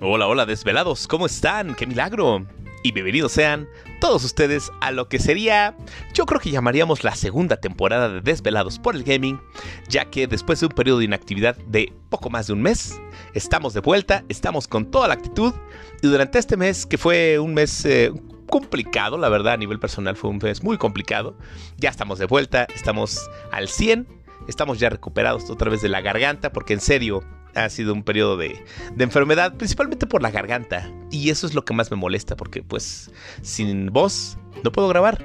Hola, 0.00 0.28
hola, 0.28 0.46
desvelados, 0.46 1.08
¿cómo 1.08 1.26
están? 1.26 1.74
¡Qué 1.74 1.84
milagro! 1.84 2.46
Y 2.84 2.92
bienvenidos 2.92 3.32
sean 3.32 3.68
todos 4.00 4.22
ustedes 4.22 4.70
a 4.80 4.92
lo 4.92 5.08
que 5.08 5.18
sería, 5.18 5.76
yo 6.14 6.24
creo 6.24 6.40
que 6.40 6.52
llamaríamos 6.52 7.02
la 7.02 7.16
segunda 7.16 7.56
temporada 7.56 8.08
de 8.08 8.20
Desvelados 8.20 8.78
por 8.78 8.94
el 8.94 9.02
Gaming, 9.02 9.40
ya 9.88 10.04
que 10.04 10.28
después 10.28 10.60
de 10.60 10.66
un 10.66 10.72
periodo 10.72 10.98
de 10.98 11.06
inactividad 11.06 11.56
de 11.66 11.92
poco 12.10 12.30
más 12.30 12.46
de 12.46 12.52
un 12.52 12.62
mes, 12.62 13.00
estamos 13.34 13.74
de 13.74 13.80
vuelta, 13.80 14.22
estamos 14.28 14.68
con 14.68 14.88
toda 14.88 15.08
la 15.08 15.14
actitud, 15.14 15.52
y 16.00 16.06
durante 16.06 16.38
este 16.38 16.56
mes, 16.56 16.86
que 16.86 16.96
fue 16.96 17.40
un 17.40 17.54
mes 17.54 17.84
eh, 17.84 18.12
complicado, 18.48 19.18
la 19.18 19.28
verdad, 19.28 19.54
a 19.54 19.56
nivel 19.56 19.80
personal 19.80 20.14
fue 20.14 20.30
un 20.30 20.38
mes 20.38 20.62
muy 20.62 20.78
complicado, 20.78 21.36
ya 21.76 21.90
estamos 21.90 22.20
de 22.20 22.26
vuelta, 22.26 22.68
estamos 22.72 23.28
al 23.50 23.66
100, 23.66 24.06
estamos 24.46 24.78
ya 24.78 24.90
recuperados 24.90 25.50
otra 25.50 25.70
vez 25.70 25.82
de 25.82 25.88
la 25.88 26.00
garganta, 26.02 26.52
porque 26.52 26.74
en 26.74 26.80
serio, 26.80 27.24
ha 27.64 27.70
sido 27.70 27.92
un 27.92 28.02
periodo 28.02 28.36
de, 28.36 28.62
de, 28.94 29.04
enfermedad, 29.04 29.54
principalmente 29.56 30.06
por 30.06 30.22
la 30.22 30.30
garganta. 30.30 30.90
Y 31.10 31.30
eso 31.30 31.46
es 31.46 31.54
lo 31.54 31.64
que 31.64 31.74
más 31.74 31.90
me 31.90 31.96
molesta, 31.96 32.36
porque 32.36 32.62
pues 32.62 33.10
sin 33.42 33.92
voz 33.92 34.38
no 34.64 34.72
puedo 34.72 34.88
grabar. 34.88 35.24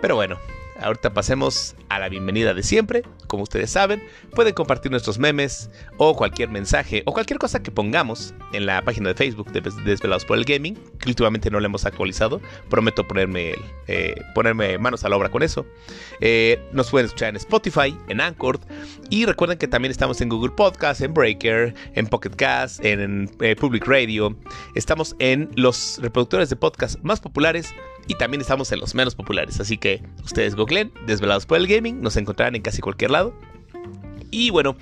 Pero 0.00 0.14
bueno, 0.14 0.38
Ahorita 0.80 1.14
pasemos 1.14 1.74
a 1.88 1.98
la 1.98 2.08
bienvenida 2.08 2.52
de 2.52 2.62
siempre. 2.62 3.02
Como 3.28 3.44
ustedes 3.44 3.70
saben, 3.70 4.02
pueden 4.34 4.52
compartir 4.52 4.90
nuestros 4.90 5.18
memes 5.18 5.70
o 5.96 6.14
cualquier 6.14 6.50
mensaje 6.50 7.02
o 7.06 7.12
cualquier 7.12 7.38
cosa 7.38 7.62
que 7.62 7.70
pongamos 7.70 8.34
en 8.52 8.66
la 8.66 8.82
página 8.82 9.08
de 9.08 9.14
Facebook 9.14 9.50
de 9.52 9.62
Desvelados 9.84 10.24
por 10.24 10.36
el 10.36 10.44
Gaming, 10.44 10.74
que 10.98 11.08
últimamente 11.08 11.50
no 11.50 11.60
la 11.60 11.66
hemos 11.66 11.86
actualizado. 11.86 12.40
Prometo 12.68 13.06
ponerme, 13.08 13.54
eh, 13.86 14.20
ponerme 14.34 14.76
manos 14.78 15.04
a 15.04 15.08
la 15.08 15.16
obra 15.16 15.30
con 15.30 15.42
eso. 15.42 15.66
Eh, 16.20 16.60
nos 16.72 16.90
pueden 16.90 17.06
escuchar 17.06 17.30
en 17.30 17.36
Spotify, 17.36 17.96
en 18.08 18.20
Anchor. 18.20 18.60
Y 19.08 19.24
recuerden 19.24 19.58
que 19.58 19.68
también 19.68 19.90
estamos 19.90 20.20
en 20.20 20.28
Google 20.28 20.52
Podcast, 20.54 21.00
en 21.00 21.14
Breaker, 21.14 21.74
en 21.94 22.06
Pocket 22.06 22.30
Cast, 22.36 22.84
en 22.84 23.30
eh, 23.40 23.56
Public 23.56 23.86
Radio. 23.86 24.36
Estamos 24.74 25.16
en 25.20 25.50
los 25.54 25.98
reproductores 26.02 26.50
de 26.50 26.56
podcast 26.56 27.00
más 27.02 27.20
populares 27.20 27.74
y 28.06 28.14
también 28.14 28.40
estamos 28.40 28.70
en 28.72 28.80
los 28.80 28.94
menos 28.94 29.14
populares. 29.14 29.60
Así 29.60 29.78
que 29.78 30.02
ustedes 30.24 30.54
googleen 30.54 30.92
Desvelados 31.06 31.46
por 31.46 31.58
el 31.58 31.66
Gaming, 31.66 32.00
nos 32.00 32.16
encontrarán 32.16 32.54
en 32.54 32.62
casi 32.62 32.80
cualquier 32.80 33.10
lado. 33.10 33.34
Y 34.30 34.50
bueno, 34.50 34.76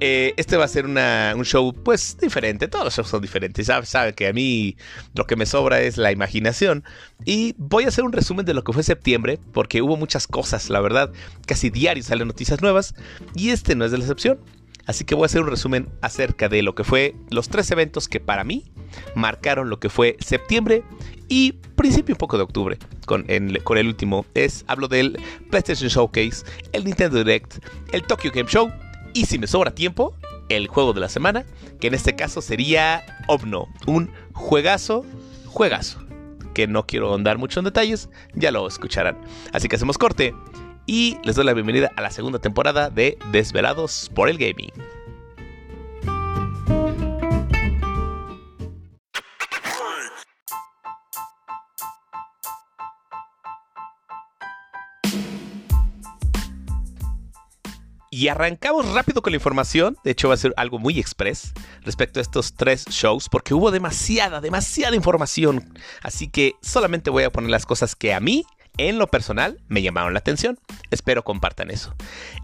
eh, 0.00 0.32
este 0.36 0.56
va 0.56 0.64
a 0.64 0.68
ser 0.68 0.86
un 0.86 1.44
show 1.44 1.72
pues 1.72 2.16
diferente, 2.20 2.66
todos 2.66 2.86
los 2.86 2.96
shows 2.96 3.08
son 3.08 3.20
diferentes, 3.20 3.66
saben 3.66 3.86
sabe 3.86 4.14
que 4.14 4.26
a 4.26 4.32
mí 4.32 4.76
lo 5.14 5.26
que 5.26 5.36
me 5.36 5.46
sobra 5.46 5.80
es 5.80 5.96
la 5.96 6.12
imaginación. 6.12 6.82
Y 7.24 7.54
voy 7.58 7.84
a 7.84 7.88
hacer 7.88 8.04
un 8.04 8.12
resumen 8.12 8.46
de 8.46 8.54
lo 8.54 8.64
que 8.64 8.72
fue 8.72 8.82
septiembre, 8.82 9.38
porque 9.52 9.82
hubo 9.82 9.96
muchas 9.96 10.26
cosas, 10.26 10.70
la 10.70 10.80
verdad, 10.80 11.12
casi 11.46 11.70
diario 11.70 12.02
salen 12.02 12.26
noticias 12.26 12.62
nuevas, 12.62 12.94
y 13.34 13.50
este 13.50 13.74
no 13.74 13.84
es 13.84 13.90
de 13.90 13.98
la 13.98 14.04
excepción. 14.04 14.40
Así 14.86 15.04
que 15.04 15.16
voy 15.16 15.24
a 15.24 15.26
hacer 15.26 15.42
un 15.42 15.48
resumen 15.48 15.88
acerca 16.00 16.48
de 16.48 16.62
lo 16.62 16.74
que 16.74 16.84
fue 16.84 17.16
los 17.30 17.48
tres 17.48 17.70
eventos 17.72 18.08
que 18.08 18.20
para 18.20 18.44
mí 18.44 18.64
marcaron 19.16 19.68
lo 19.68 19.80
que 19.80 19.88
fue 19.88 20.16
septiembre 20.20 20.84
y 21.28 21.52
principio 21.76 22.14
un 22.14 22.18
poco 22.18 22.36
de 22.36 22.42
octubre 22.44 22.78
con, 23.06 23.26
con 23.64 23.78
el 23.78 23.86
último. 23.86 24.26
Es, 24.34 24.64
hablo 24.66 24.88
del 24.88 25.18
PlayStation 25.50 25.88
Showcase, 25.88 26.44
el 26.72 26.84
Nintendo 26.84 27.18
Direct, 27.18 27.58
el 27.92 28.02
Tokyo 28.02 28.30
Game 28.34 28.48
Show 28.48 28.70
y 29.12 29.26
si 29.26 29.38
me 29.38 29.46
sobra 29.46 29.70
tiempo, 29.70 30.14
el 30.48 30.68
juego 30.68 30.92
de 30.92 31.00
la 31.00 31.08
semana, 31.08 31.44
que 31.80 31.88
en 31.88 31.94
este 31.94 32.14
caso 32.16 32.40
sería 32.40 33.02
Obno, 33.28 33.68
un 33.86 34.10
juegazo, 34.32 35.04
juegazo, 35.46 36.00
que 36.54 36.66
no 36.66 36.86
quiero 36.86 37.08
ahondar 37.08 37.38
mucho 37.38 37.60
en 37.60 37.64
detalles, 37.64 38.08
ya 38.34 38.50
lo 38.50 38.66
escucharán. 38.66 39.18
Así 39.52 39.68
que 39.68 39.76
hacemos 39.76 39.98
corte 39.98 40.34
y 40.86 41.16
les 41.24 41.36
doy 41.36 41.44
la 41.44 41.54
bienvenida 41.54 41.90
a 41.96 42.02
la 42.02 42.10
segunda 42.10 42.38
temporada 42.38 42.90
de 42.90 43.18
Desvelados 43.32 44.10
por 44.14 44.28
el 44.28 44.38
Gaming. 44.38 44.72
Y 58.16 58.28
arrancamos 58.28 58.90
rápido 58.94 59.20
con 59.20 59.32
la 59.32 59.36
información. 59.36 59.98
De 60.02 60.12
hecho, 60.12 60.28
va 60.28 60.34
a 60.34 60.38
ser 60.38 60.54
algo 60.56 60.78
muy 60.78 60.98
express 60.98 61.52
respecto 61.82 62.18
a 62.18 62.22
estos 62.22 62.54
tres 62.54 62.86
shows, 62.86 63.28
porque 63.28 63.52
hubo 63.52 63.70
demasiada, 63.70 64.40
demasiada 64.40 64.96
información. 64.96 65.74
Así 66.00 66.26
que 66.26 66.54
solamente 66.62 67.10
voy 67.10 67.24
a 67.24 67.30
poner 67.30 67.50
las 67.50 67.66
cosas 67.66 67.94
que 67.94 68.14
a 68.14 68.20
mí 68.20 68.46
en 68.78 68.98
lo 68.98 69.06
personal 69.06 69.58
me 69.68 69.82
llamaron 69.82 70.12
la 70.12 70.18
atención. 70.18 70.58
Espero 70.90 71.24
compartan 71.24 71.70
eso. 71.70 71.94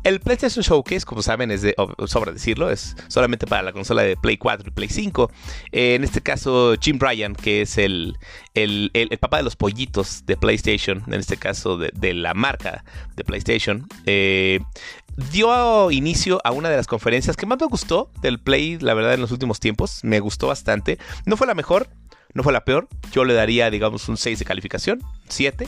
El 0.05 0.21
PlayStation 0.21 0.63
Showcase, 0.63 1.05
como 1.05 1.23
saben, 1.23 1.51
es 1.51 1.63
de, 1.63 1.75
sobra 2.07 2.33
decirlo, 2.33 2.71
es 2.71 2.97
solamente 3.09 3.47
para 3.47 3.63
la 3.63 3.73
consola 3.73 4.03
de 4.03 4.17
Play 4.17 4.37
4 4.37 4.69
y 4.69 4.71
Play 4.73 4.89
5. 4.89 5.31
Eh, 5.73 5.95
en 5.95 6.05
este 6.05 6.21
caso, 6.21 6.75
Jim 6.81 6.99
Bryan, 6.99 7.35
que 7.35 7.63
es 7.63 7.79
el, 7.79 8.19
el, 8.55 8.91
papá 9.21 9.39
de 9.39 9.43
los 9.43 9.57
pollitos 9.57 10.25
de 10.27 10.37
PlayStation, 10.37 11.03
en 11.07 11.15
este 11.15 11.37
caso 11.37 11.77
de, 11.77 12.15
la 12.15 12.35
marca 12.35 12.85
de 13.15 13.25
PlayStation, 13.25 13.87
eh, 14.07 14.61
dio 15.17 15.91
inicio 15.91 16.41
a 16.45 16.53
una 16.53 16.69
de 16.69 16.77
las 16.77 16.87
conferencias 16.87 17.37
que 17.37 17.47
más 17.47 17.59
me 17.61 17.67
gustó 17.67 18.11
del 18.21 18.41
Play, 18.41 18.79
la 18.79 18.95
verdad, 18.95 19.15
en 19.15 19.21
los 19.21 19.33
últimos 19.33 19.61
tiempos. 19.61 20.01
Me 20.03 20.21
gustó 20.21 20.49
bastante. 20.49 20.99
No 21.27 21.37
fue 21.37 21.47
la 21.47 21.55
mejor, 21.55 21.89
no 22.35 22.43
fue 22.43 22.53
la 22.53 22.65
peor. 22.65 22.89
Yo 23.13 23.25
le 23.25 23.35
daría, 23.35 23.71
digamos, 23.71 24.09
un 24.09 24.17
6 24.17 24.39
de 24.39 24.45
calificación, 24.45 25.01
7. 25.29 25.67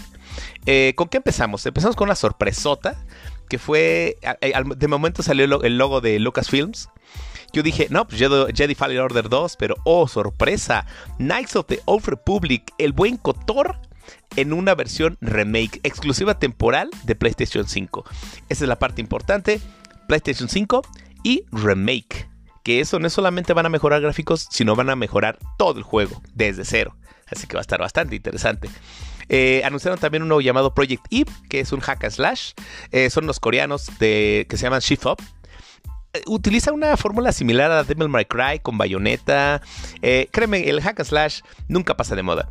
Eh, 0.66 0.94
¿Con 0.97 1.09
qué 1.09 1.19
empezamos? 1.19 1.65
Empezamos 1.66 1.97
con 1.97 2.09
una 2.09 2.16
sorpresota, 2.16 3.05
que 3.49 3.59
fue, 3.59 4.16
de 4.77 4.88
momento 4.88 5.22
salió 5.22 5.62
el 5.62 5.78
logo 5.78 6.00
de 6.00 6.19
Lucasfilms. 6.19 6.88
Yo 7.53 7.62
dije, 7.62 7.87
no, 7.88 8.09
pues 8.09 8.21
Jedi 8.21 8.75
Fallen 8.75 8.99
Order 8.99 9.28
2, 9.28 9.56
pero 9.56 9.76
oh, 9.84 10.09
sorpresa, 10.09 10.87
Knights 11.19 11.55
of 11.55 11.66
the 11.66 11.81
Old 11.84 12.05
Republic, 12.06 12.72
el 12.78 12.93
buen 12.93 13.16
Cotor 13.16 13.78
en 14.37 14.53
una 14.53 14.75
versión 14.75 15.17
remake 15.21 15.81
exclusiva 15.83 16.39
temporal 16.39 16.91
de 17.05 17.15
PlayStation 17.15 17.67
5. 17.67 18.05
Esa 18.49 18.65
es 18.65 18.69
la 18.69 18.79
parte 18.79 19.01
importante, 19.01 19.61
PlayStation 20.09 20.49
5 20.49 20.83
y 21.23 21.45
remake 21.53 22.29
que 22.65 22.81
eso 22.81 22.99
no 22.99 23.09
solamente 23.11 23.53
van 23.53 23.67
a 23.67 23.69
mejorar 23.69 24.01
gráficos, 24.01 24.49
sino 24.51 24.75
van 24.75 24.91
a 24.91 24.97
mejorar 24.97 25.39
todo 25.59 25.79
el 25.79 25.85
juego 25.85 26.21
desde 26.33 26.65
cero. 26.65 26.97
Así 27.31 27.47
que 27.47 27.57
va 27.57 27.61
a 27.61 27.63
estar 27.63 27.79
bastante 27.79 28.17
interesante. 28.17 28.69
Eh, 29.29 29.63
anunciaron 29.65 29.99
también 29.99 30.23
uno 30.23 30.41
llamado 30.41 30.75
Project 30.75 31.05
Eve, 31.11 31.31
que 31.49 31.61
es 31.61 31.73
un 31.73 31.81
hack 31.81 32.05
and 32.05 32.13
slash. 32.13 32.53
Eh, 32.91 33.11
son 33.11 33.27
los 33.27 33.39
coreanos 33.39 33.91
que 33.99 34.47
se 34.51 34.57
llaman 34.57 34.81
Shift 34.81 35.07
Up. 35.07 35.23
Eh, 36.15 36.23
utiliza 36.27 36.73
una 36.73 36.97
fórmula 36.97 37.33
similar 37.33 37.71
a 37.71 37.85
Devil 37.85 38.09
May 38.09 38.25
Cry 38.25 38.61
con 38.63 38.79
bayoneta. 38.79 39.61
créeme, 40.31 40.69
el 40.69 40.81
hack 40.81 41.01
and 41.01 41.09
slash 41.09 41.41
nunca 41.69 41.97
pasa 41.97 42.17
de 42.17 42.23
moda 42.23 42.51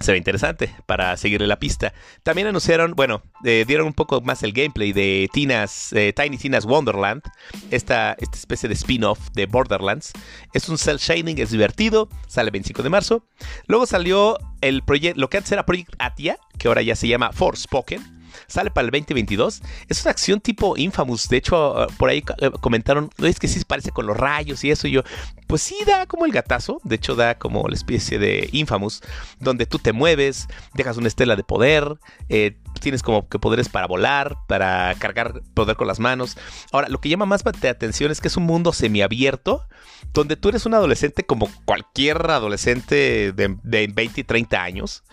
se 0.00 0.12
ve 0.12 0.18
interesante 0.18 0.74
para 0.86 1.16
seguirle 1.16 1.46
la 1.46 1.58
pista. 1.58 1.92
También 2.22 2.48
anunciaron, 2.48 2.92
bueno, 2.92 3.22
eh, 3.44 3.64
dieron 3.66 3.86
un 3.86 3.92
poco 3.92 4.20
más 4.20 4.42
el 4.42 4.52
gameplay 4.52 4.92
de 4.92 5.28
Tina's, 5.32 5.92
eh, 5.92 6.12
Tiny 6.14 6.36
Tina's 6.36 6.64
Wonderland, 6.64 7.22
esta, 7.70 8.16
esta 8.18 8.36
especie 8.36 8.68
de 8.68 8.74
spin-off 8.74 9.18
de 9.34 9.46
Borderlands. 9.46 10.12
Es 10.52 10.68
un 10.68 10.78
cel 10.78 10.98
shading, 10.98 11.38
es 11.38 11.50
divertido, 11.50 12.08
sale 12.26 12.48
el 12.48 12.52
25 12.52 12.82
de 12.82 12.90
marzo. 12.90 13.26
Luego 13.66 13.86
salió 13.86 14.38
el 14.60 14.82
proyecto, 14.82 15.20
lo 15.20 15.28
que 15.28 15.38
antes 15.38 15.52
era 15.52 15.66
Project 15.66 15.94
Atia, 15.98 16.38
que 16.58 16.68
ahora 16.68 16.82
ya 16.82 16.96
se 16.96 17.08
llama 17.08 17.32
Forspoken 17.32 18.23
sale 18.46 18.70
para 18.70 18.86
el 18.86 18.90
2022. 18.90 19.62
Es 19.88 20.02
una 20.02 20.10
acción 20.10 20.40
tipo 20.40 20.76
Infamous. 20.76 21.28
De 21.28 21.36
hecho, 21.36 21.74
uh, 21.74 21.92
por 21.96 22.10
ahí 22.10 22.22
uh, 22.42 22.58
comentaron, 22.58 23.10
es 23.18 23.38
que 23.38 23.48
sí 23.48 23.60
parece 23.66 23.90
con 23.90 24.06
los 24.06 24.16
rayos 24.16 24.64
y 24.64 24.70
eso. 24.70 24.86
Y 24.88 24.92
yo, 24.92 25.02
pues 25.46 25.62
sí 25.62 25.76
da 25.86 26.06
como 26.06 26.26
el 26.26 26.32
gatazo. 26.32 26.80
De 26.84 26.96
hecho, 26.96 27.14
da 27.14 27.38
como 27.38 27.68
la 27.68 27.74
especie 27.74 28.18
de 28.18 28.48
Infamous, 28.52 29.02
donde 29.40 29.66
tú 29.66 29.78
te 29.78 29.92
mueves, 29.92 30.48
dejas 30.74 30.96
una 30.96 31.08
estela 31.08 31.36
de 31.36 31.44
poder, 31.44 31.98
eh, 32.28 32.56
tienes 32.80 33.02
como 33.02 33.28
que 33.28 33.38
poderes 33.38 33.68
para 33.68 33.86
volar, 33.86 34.36
para 34.46 34.94
cargar 34.98 35.42
poder 35.54 35.76
con 35.76 35.86
las 35.86 36.00
manos. 36.00 36.36
Ahora, 36.72 36.88
lo 36.88 37.00
que 37.00 37.08
llama 37.08 37.26
más 37.26 37.42
de 37.44 37.68
atención 37.68 38.10
es 38.10 38.20
que 38.20 38.28
es 38.28 38.36
un 38.36 38.44
mundo 38.44 38.72
semiabierto, 38.72 39.66
donde 40.12 40.36
tú 40.36 40.48
eres 40.48 40.66
un 40.66 40.74
adolescente 40.74 41.24
como 41.24 41.50
cualquier 41.64 42.30
adolescente 42.30 43.32
de, 43.32 43.56
20 43.62 44.20
y 44.20 44.24
30 44.24 44.62
años, 44.62 45.04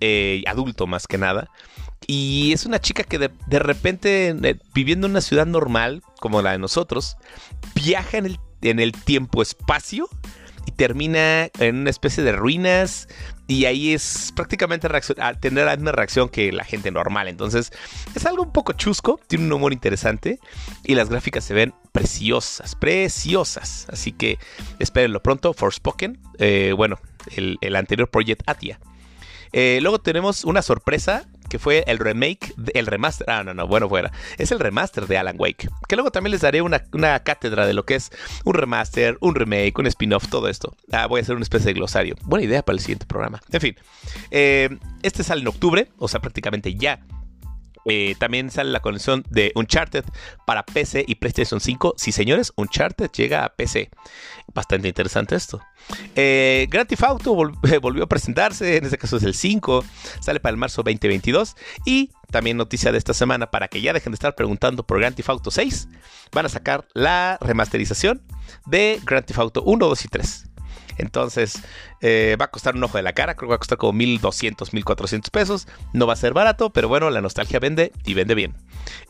eh, 0.00 0.42
adulto 0.46 0.86
más 0.86 1.06
que 1.06 1.18
nada, 1.18 1.50
y 2.06 2.52
es 2.52 2.64
una 2.64 2.80
chica 2.80 3.04
que 3.04 3.18
de, 3.18 3.58
repente, 3.58 4.28
eh, 4.28 4.58
viviendo 4.74 5.06
en 5.06 5.12
una 5.12 5.20
ciudad 5.20 5.46
normal, 5.46 6.02
como 6.20 6.42
la 6.42 6.52
de 6.52 6.58
nosotros, 6.58 7.16
viaja 7.74 8.18
en 8.18 8.26
el, 8.26 8.40
en 8.62 8.80
el 8.80 8.92
tiempo-espacio 8.92 10.08
y 10.66 10.70
termina 10.72 11.50
en 11.58 11.76
una 11.76 11.90
especie 11.90 12.22
de 12.22 12.32
ruinas. 12.32 13.08
Y 13.46 13.64
ahí 13.64 13.94
es 13.94 14.32
prácticamente 14.36 14.88
tener 15.40 15.64
la 15.64 15.76
misma 15.76 15.92
reacción 15.92 16.28
que 16.28 16.52
la 16.52 16.64
gente 16.64 16.90
normal. 16.90 17.28
Entonces 17.28 17.72
es 18.14 18.26
algo 18.26 18.42
un 18.42 18.52
poco 18.52 18.74
chusco, 18.74 19.18
tiene 19.26 19.46
un 19.46 19.52
humor 19.52 19.72
interesante 19.72 20.38
y 20.84 20.94
las 20.94 21.08
gráficas 21.08 21.44
se 21.44 21.54
ven 21.54 21.74
preciosas, 21.92 22.74
preciosas. 22.74 23.86
Así 23.90 24.12
que 24.12 24.38
espérenlo 24.78 25.22
pronto, 25.22 25.54
Forspoken. 25.54 26.20
Eh, 26.38 26.74
bueno, 26.76 26.98
el, 27.36 27.56
el 27.62 27.74
anterior 27.74 28.10
Project 28.10 28.42
Atia. 28.46 28.78
Eh, 29.52 29.78
luego 29.80 29.98
tenemos 29.98 30.44
una 30.44 30.62
sorpresa 30.62 31.26
que 31.48 31.58
fue 31.58 31.84
el 31.86 31.98
remake, 31.98 32.54
el 32.74 32.86
remaster, 32.86 33.28
ah, 33.30 33.42
no, 33.44 33.54
no, 33.54 33.66
bueno, 33.66 33.88
fuera, 33.88 34.12
es 34.36 34.52
el 34.52 34.60
remaster 34.60 35.06
de 35.06 35.18
Alan 35.18 35.36
Wake, 35.38 35.68
que 35.88 35.96
luego 35.96 36.10
también 36.10 36.32
les 36.32 36.40
daré 36.40 36.62
una, 36.62 36.80
cátedra 37.20 37.66
de 37.66 37.74
lo 37.74 37.84
que 37.84 37.94
es 37.94 38.10
un 38.44 38.54
remaster, 38.54 39.16
un 39.20 39.34
remake, 39.34 39.78
un 39.78 39.86
spin-off, 39.86 40.28
todo 40.28 40.48
esto. 40.48 40.74
Ah, 40.92 41.06
voy 41.06 41.20
a 41.20 41.22
hacer 41.22 41.34
una 41.34 41.42
especie 41.42 41.68
de 41.68 41.74
glosario. 41.74 42.16
Buena 42.22 42.44
idea 42.44 42.62
para 42.62 42.74
el 42.74 42.80
siguiente 42.80 43.06
programa. 43.06 43.40
En 43.50 43.60
fin, 43.60 43.76
eh, 44.30 44.68
este 45.02 45.22
sale 45.22 45.40
en 45.42 45.48
octubre, 45.48 45.88
o 45.98 46.08
sea, 46.08 46.20
prácticamente 46.20 46.74
ya 46.74 47.00
eh, 47.88 48.14
también 48.18 48.50
sale 48.50 48.70
la 48.70 48.80
conexión 48.80 49.24
de 49.30 49.52
Uncharted 49.54 50.04
para 50.46 50.64
PC 50.64 51.04
y 51.06 51.16
PlayStation 51.16 51.60
5. 51.60 51.94
Sí, 51.96 52.12
señores, 52.12 52.52
Uncharted 52.56 53.10
llega 53.10 53.44
a 53.44 53.50
PC. 53.50 53.90
Bastante 54.54 54.88
interesante 54.88 55.36
esto. 55.36 55.60
Eh, 56.14 56.66
Grand 56.70 56.88
Theft 56.88 57.02
Auto 57.02 57.34
volvió 57.80 58.04
a 58.04 58.08
presentarse, 58.08 58.76
en 58.76 58.84
este 58.84 58.98
caso 58.98 59.16
es 59.16 59.22
el 59.22 59.34
5, 59.34 59.84
sale 60.20 60.40
para 60.40 60.52
el 60.52 60.56
marzo 60.56 60.82
2022. 60.82 61.56
Y 61.84 62.10
también 62.30 62.56
noticia 62.56 62.92
de 62.92 62.98
esta 62.98 63.14
semana, 63.14 63.50
para 63.50 63.68
que 63.68 63.80
ya 63.80 63.92
dejen 63.92 64.12
de 64.12 64.16
estar 64.16 64.34
preguntando 64.34 64.84
por 64.84 64.98
Grand 64.98 65.16
Theft 65.16 65.30
Auto 65.30 65.50
6, 65.50 65.88
van 66.32 66.46
a 66.46 66.48
sacar 66.48 66.86
la 66.94 67.38
remasterización 67.40 68.22
de 68.66 69.00
Grand 69.04 69.24
Theft 69.24 69.38
Auto 69.38 69.62
1, 69.62 69.86
2 69.86 70.04
y 70.04 70.08
3. 70.08 70.47
Entonces, 70.98 71.62
eh, 72.00 72.36
va 72.40 72.46
a 72.46 72.50
costar 72.50 72.74
un 72.74 72.84
ojo 72.84 72.96
de 72.96 73.02
la 73.02 73.12
cara, 73.12 73.34
creo 73.34 73.48
que 73.48 73.50
va 73.50 73.54
a 73.56 73.58
costar 73.58 73.78
como 73.78 73.92
1200, 73.94 74.72
1400 74.72 75.30
pesos. 75.30 75.68
No 75.92 76.06
va 76.06 76.12
a 76.12 76.16
ser 76.16 76.34
barato, 76.34 76.70
pero 76.70 76.88
bueno, 76.88 77.08
la 77.10 77.20
nostalgia 77.20 77.58
vende 77.58 77.92
y 78.04 78.14
vende 78.14 78.34
bien. 78.34 78.54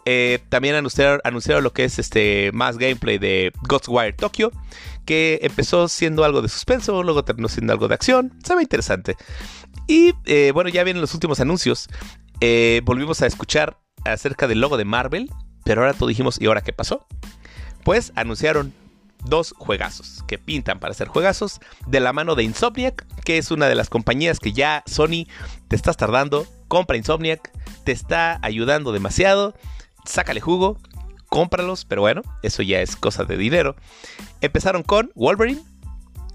Eh, 0.04 0.38
también 0.48 0.74
anunciaron, 0.74 1.20
anunciaron, 1.24 1.64
lo 1.64 1.72
que 1.72 1.84
es 1.84 1.98
este 1.98 2.50
más 2.52 2.78
gameplay 2.78 3.18
de 3.18 3.52
Ghostwire 3.68 4.12
Tokyo, 4.12 4.52
que 5.04 5.40
empezó 5.42 5.88
siendo 5.88 6.24
algo 6.24 6.42
de 6.42 6.48
suspenso, 6.48 7.02
luego 7.02 7.24
terminó 7.24 7.48
siendo 7.48 7.72
algo 7.72 7.88
de 7.88 7.94
acción. 7.94 8.32
Se 8.44 8.54
ve 8.54 8.62
interesante. 8.62 9.16
Y 9.86 10.12
eh, 10.26 10.52
bueno, 10.52 10.70
ya 10.70 10.84
vienen 10.84 11.00
los 11.00 11.14
últimos 11.14 11.40
anuncios. 11.40 11.88
volvimos 12.84 13.22
a 13.22 13.26
escuchar 13.26 13.78
acerca 14.04 14.46
del 14.46 14.60
logo 14.60 14.76
de 14.76 14.84
Marvel, 14.84 15.30
pero 15.64 15.80
ahora 15.80 15.94
todos 15.94 16.08
dijimos, 16.08 16.40
¿y 16.40 16.46
ahora 16.46 16.60
qué 16.60 16.72
pasó? 16.72 17.06
Pues 17.84 18.12
anunciaron 18.16 18.72
dos 19.24 19.54
juegazos 19.58 20.22
que 20.26 20.38
pintan 20.38 20.78
para 20.78 20.94
ser 20.94 21.08
juegazos 21.08 21.60
de 21.86 22.00
la 22.00 22.12
mano 22.12 22.34
de 22.34 22.44
Insomniac, 22.44 23.06
que 23.24 23.38
es 23.38 23.50
una 23.50 23.66
de 23.66 23.74
las 23.74 23.88
compañías 23.88 24.38
que 24.38 24.52
ya 24.52 24.82
Sony 24.86 25.26
te 25.68 25.76
estás 25.76 25.96
tardando, 25.96 26.46
compra 26.68 26.96
Insomniac, 26.96 27.52
te 27.84 27.92
está 27.92 28.38
ayudando 28.42 28.92
demasiado, 28.92 29.54
sácale 30.04 30.40
jugo, 30.40 30.78
cómpralos, 31.28 31.84
pero 31.84 32.02
bueno, 32.02 32.22
eso 32.42 32.62
ya 32.62 32.80
es 32.80 32.96
cosa 32.96 33.24
de 33.24 33.36
dinero. 33.36 33.76
Empezaron 34.40 34.82
con 34.82 35.10
Wolverine, 35.14 35.62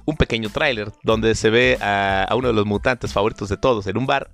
un 0.06 0.18
pequeño 0.18 0.50
tráiler 0.50 0.92
donde 1.04 1.36
se 1.36 1.50
ve 1.50 1.78
a, 1.82 2.28
uno 2.36 2.50
de 2.50 2.54
los 2.54 2.66
mutantes 2.66 3.14
favoritos 3.14 3.50
de 3.50 3.58
todos 3.58 3.88
en 3.88 3.98
un 3.98 4.06
bar, 4.06 4.32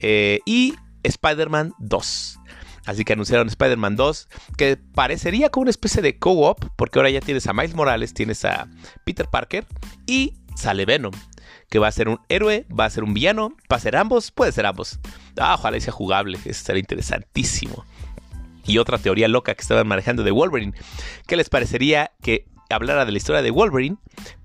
eh, 0.00 0.40
y 0.44 0.74
Spider-Man 1.02 1.74
2. 1.78 2.40
Así 2.86 3.04
que 3.04 3.12
anunciaron 3.12 3.48
Spider-Man 3.48 3.96
2, 3.96 4.28
que 4.56 4.76
parecería 4.76 5.50
como 5.50 5.62
una 5.62 5.70
especie 5.70 6.00
de 6.02 6.18
co-op, 6.18 6.64
porque 6.76 6.98
ahora 6.98 7.10
ya 7.10 7.20
tienes 7.20 7.46
a 7.48 7.52
Miles 7.52 7.74
Morales, 7.74 8.14
tienes 8.14 8.44
a 8.44 8.68
Peter 9.04 9.26
Parker 9.28 9.66
y 10.06 10.34
sale 10.54 10.86
Venom, 10.86 11.12
que 11.68 11.80
va 11.80 11.88
a 11.88 11.92
ser 11.92 12.08
un 12.08 12.20
héroe, 12.28 12.64
va 12.68 12.84
a 12.84 12.90
ser 12.90 13.02
un 13.02 13.12
villano, 13.12 13.56
va 13.70 13.76
a 13.76 13.80
ser 13.80 13.96
ambos, 13.96 14.30
puede 14.30 14.52
ser 14.52 14.66
ambos. 14.66 15.00
Ah, 15.36 15.54
ojalá 15.54 15.78
sea 15.80 15.92
jugable, 15.92 16.38
eso 16.44 16.64
sería 16.64 16.80
interesantísimo. 16.80 17.84
Y 18.64 18.78
otra 18.78 18.98
teoría 18.98 19.28
loca 19.28 19.54
que 19.54 19.62
estaban 19.62 19.86
manejando 19.86 20.22
de 20.22 20.30
Wolverine, 20.30 20.72
¿qué 21.26 21.36
les 21.36 21.48
parecería 21.48 22.12
que 22.22 22.46
hablara 22.70 23.04
de 23.04 23.12
la 23.12 23.18
historia 23.18 23.42
de 23.42 23.50
Wolverine, 23.50 23.96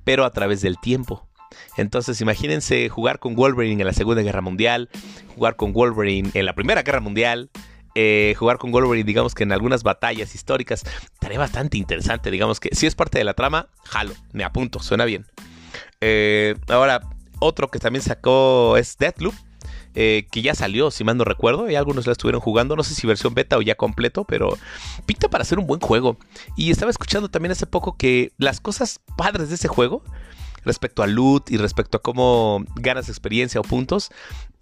pero 0.03 0.25
a 0.25 0.31
través 0.31 0.61
del 0.61 0.79
tiempo? 0.79 1.27
Entonces 1.77 2.21
imagínense 2.21 2.89
jugar 2.89 3.19
con 3.19 3.35
Wolverine 3.35 3.81
en 3.81 3.87
la 3.87 3.93
Segunda 3.93 4.21
Guerra 4.21 4.41
Mundial, 4.41 4.89
jugar 5.35 5.55
con 5.55 5.73
Wolverine 5.73 6.29
en 6.33 6.45
la 6.45 6.53
Primera 6.53 6.83
Guerra 6.83 7.01
Mundial, 7.01 7.49
eh, 7.95 8.35
jugar 8.37 8.57
con 8.57 8.71
Wolverine, 8.71 9.05
digamos 9.05 9.35
que 9.35 9.43
en 9.43 9.51
algunas 9.51 9.83
batallas 9.83 10.35
históricas, 10.35 10.83
estaría 11.13 11.39
bastante 11.39 11.77
interesante, 11.77 12.31
digamos 12.31 12.59
que 12.59 12.69
si 12.73 12.87
es 12.87 12.95
parte 12.95 13.17
de 13.17 13.23
la 13.23 13.33
trama, 13.33 13.69
jalo, 13.85 14.13
me 14.31 14.43
apunto, 14.43 14.79
suena 14.79 15.05
bien. 15.05 15.25
Eh, 15.99 16.55
ahora, 16.67 17.01
otro 17.39 17.69
que 17.69 17.79
también 17.79 18.03
sacó 18.03 18.77
es 18.77 18.97
Deathloop. 18.97 19.35
Eh, 19.93 20.27
que 20.31 20.41
ya 20.41 20.55
salió, 20.55 20.89
si 20.89 21.03
mal 21.03 21.17
no 21.17 21.25
recuerdo, 21.25 21.69
y 21.69 21.75
algunos 21.75 22.05
la 22.07 22.13
estuvieron 22.13 22.39
jugando, 22.39 22.77
no 22.77 22.83
sé 22.83 22.95
si 22.95 23.05
versión 23.05 23.33
beta 23.33 23.57
o 23.57 23.61
ya 23.61 23.75
completo, 23.75 24.23
pero 24.23 24.57
pinta 25.05 25.27
para 25.29 25.43
ser 25.43 25.59
un 25.59 25.67
buen 25.67 25.81
juego. 25.81 26.17
Y 26.55 26.71
estaba 26.71 26.89
escuchando 26.91 27.27
también 27.27 27.51
hace 27.51 27.67
poco 27.67 27.97
que 27.97 28.31
las 28.37 28.61
cosas 28.61 29.01
padres 29.17 29.49
de 29.49 29.55
ese 29.55 29.67
juego, 29.67 30.01
respecto 30.63 31.03
a 31.03 31.07
loot 31.07 31.51
y 31.51 31.57
respecto 31.57 31.97
a 31.97 32.01
cómo 32.01 32.63
ganas 32.75 33.09
experiencia 33.09 33.59
o 33.59 33.63
puntos, 33.63 34.11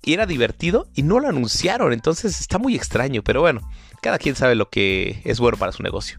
y 0.04 0.14
era 0.14 0.26
divertido 0.26 0.88
y 0.96 1.04
no 1.04 1.20
lo 1.20 1.28
anunciaron. 1.28 1.94
Entonces 1.94 2.40
está 2.40 2.58
muy 2.58 2.76
extraño, 2.76 3.24
pero 3.24 3.42
bueno, 3.42 3.62
cada 4.02 4.18
quien 4.18 4.36
sabe 4.36 4.56
lo 4.56 4.70
que 4.70 5.22
es 5.26 5.40
bueno 5.40 5.58
para 5.58 5.72
su 5.72 5.84
negocio. 5.84 6.18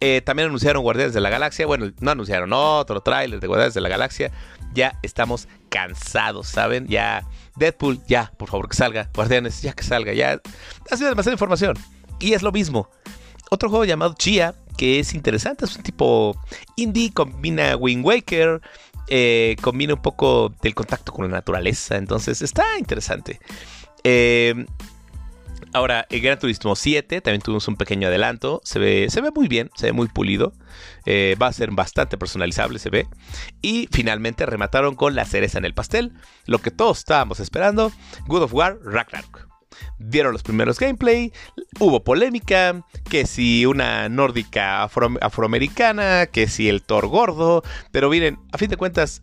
Eh, 0.00 0.20
también 0.20 0.48
anunciaron 0.48 0.82
Guardianes 0.82 1.14
de 1.14 1.20
la 1.20 1.30
Galaxia. 1.30 1.66
Bueno, 1.66 1.90
no 2.00 2.10
anunciaron 2.10 2.52
otro 2.52 3.00
tráiler 3.00 3.40
de 3.40 3.46
Guardianes 3.46 3.74
de 3.74 3.80
la 3.80 3.88
Galaxia. 3.88 4.30
Ya 4.74 4.98
estamos 5.02 5.48
cansados, 5.70 6.48
¿saben? 6.48 6.86
Ya 6.86 7.26
Deadpool, 7.56 8.00
ya, 8.06 8.32
por 8.36 8.50
favor 8.50 8.68
que 8.68 8.76
salga. 8.76 9.10
Guardianes, 9.14 9.62
ya 9.62 9.72
que 9.72 9.84
salga. 9.84 10.12
Ya 10.12 10.40
ha 10.90 10.96
sido 10.96 11.08
demasiada 11.08 11.34
información. 11.34 11.76
Y 12.20 12.34
es 12.34 12.42
lo 12.42 12.52
mismo. 12.52 12.90
Otro 13.50 13.70
juego 13.70 13.84
llamado 13.84 14.14
Chia, 14.14 14.54
que 14.76 14.98
es 14.98 15.14
interesante. 15.14 15.64
Es 15.64 15.76
un 15.76 15.82
tipo 15.82 16.36
indie, 16.76 17.12
combina 17.12 17.76
Wind 17.76 18.04
Waker, 18.04 18.60
eh, 19.08 19.56
combina 19.60 19.94
un 19.94 20.02
poco 20.02 20.52
del 20.62 20.74
contacto 20.74 21.12
con 21.12 21.26
la 21.26 21.36
naturaleza, 21.36 21.96
entonces 21.96 22.42
está 22.42 22.64
interesante. 22.78 23.40
Eh, 24.04 24.66
ahora, 25.72 26.06
el 26.10 26.20
Gran 26.20 26.38
Turismo 26.38 26.76
7 26.76 27.20
también 27.20 27.42
tuvimos 27.42 27.68
un 27.68 27.76
pequeño 27.76 28.08
adelanto. 28.08 28.60
Se 28.64 28.78
ve, 28.78 29.06
se 29.10 29.20
ve 29.20 29.30
muy 29.34 29.48
bien, 29.48 29.70
se 29.74 29.86
ve 29.86 29.92
muy 29.92 30.08
pulido. 30.08 30.52
Eh, 31.06 31.36
va 31.40 31.48
a 31.48 31.52
ser 31.52 31.70
bastante 31.72 32.16
personalizable, 32.16 32.78
se 32.78 32.90
ve. 32.90 33.06
Y 33.62 33.88
finalmente 33.92 34.46
remataron 34.46 34.94
con 34.94 35.14
la 35.14 35.24
cereza 35.24 35.58
en 35.58 35.64
el 35.64 35.74
pastel. 35.74 36.12
Lo 36.46 36.58
que 36.58 36.70
todos 36.70 36.98
estábamos 36.98 37.40
esperando: 37.40 37.92
Good 38.26 38.42
of 38.42 38.54
War 38.54 38.78
Ragnarok 38.84 39.55
dieron 39.98 40.32
los 40.32 40.42
primeros 40.42 40.78
gameplay, 40.78 41.32
hubo 41.78 42.04
polémica, 42.04 42.84
que 43.08 43.26
si 43.26 43.66
una 43.66 44.08
nórdica 44.08 44.82
afroamericana, 44.82 46.26
que 46.26 46.48
si 46.48 46.68
el 46.68 46.82
Thor 46.82 47.06
gordo, 47.06 47.62
pero 47.92 48.10
miren, 48.10 48.38
a 48.52 48.58
fin 48.58 48.68
de 48.68 48.76
cuentas, 48.76 49.22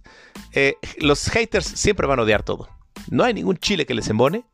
eh, 0.54 0.76
los 0.98 1.30
haters 1.30 1.66
siempre 1.66 2.08
van 2.08 2.20
a 2.20 2.24
odiar 2.24 2.44
todo. 2.44 2.70
No 3.10 3.24
hay 3.24 3.34
ningún 3.34 3.58
chile 3.58 3.86
que 3.86 3.94
les 3.94 4.10
embone. 4.10 4.46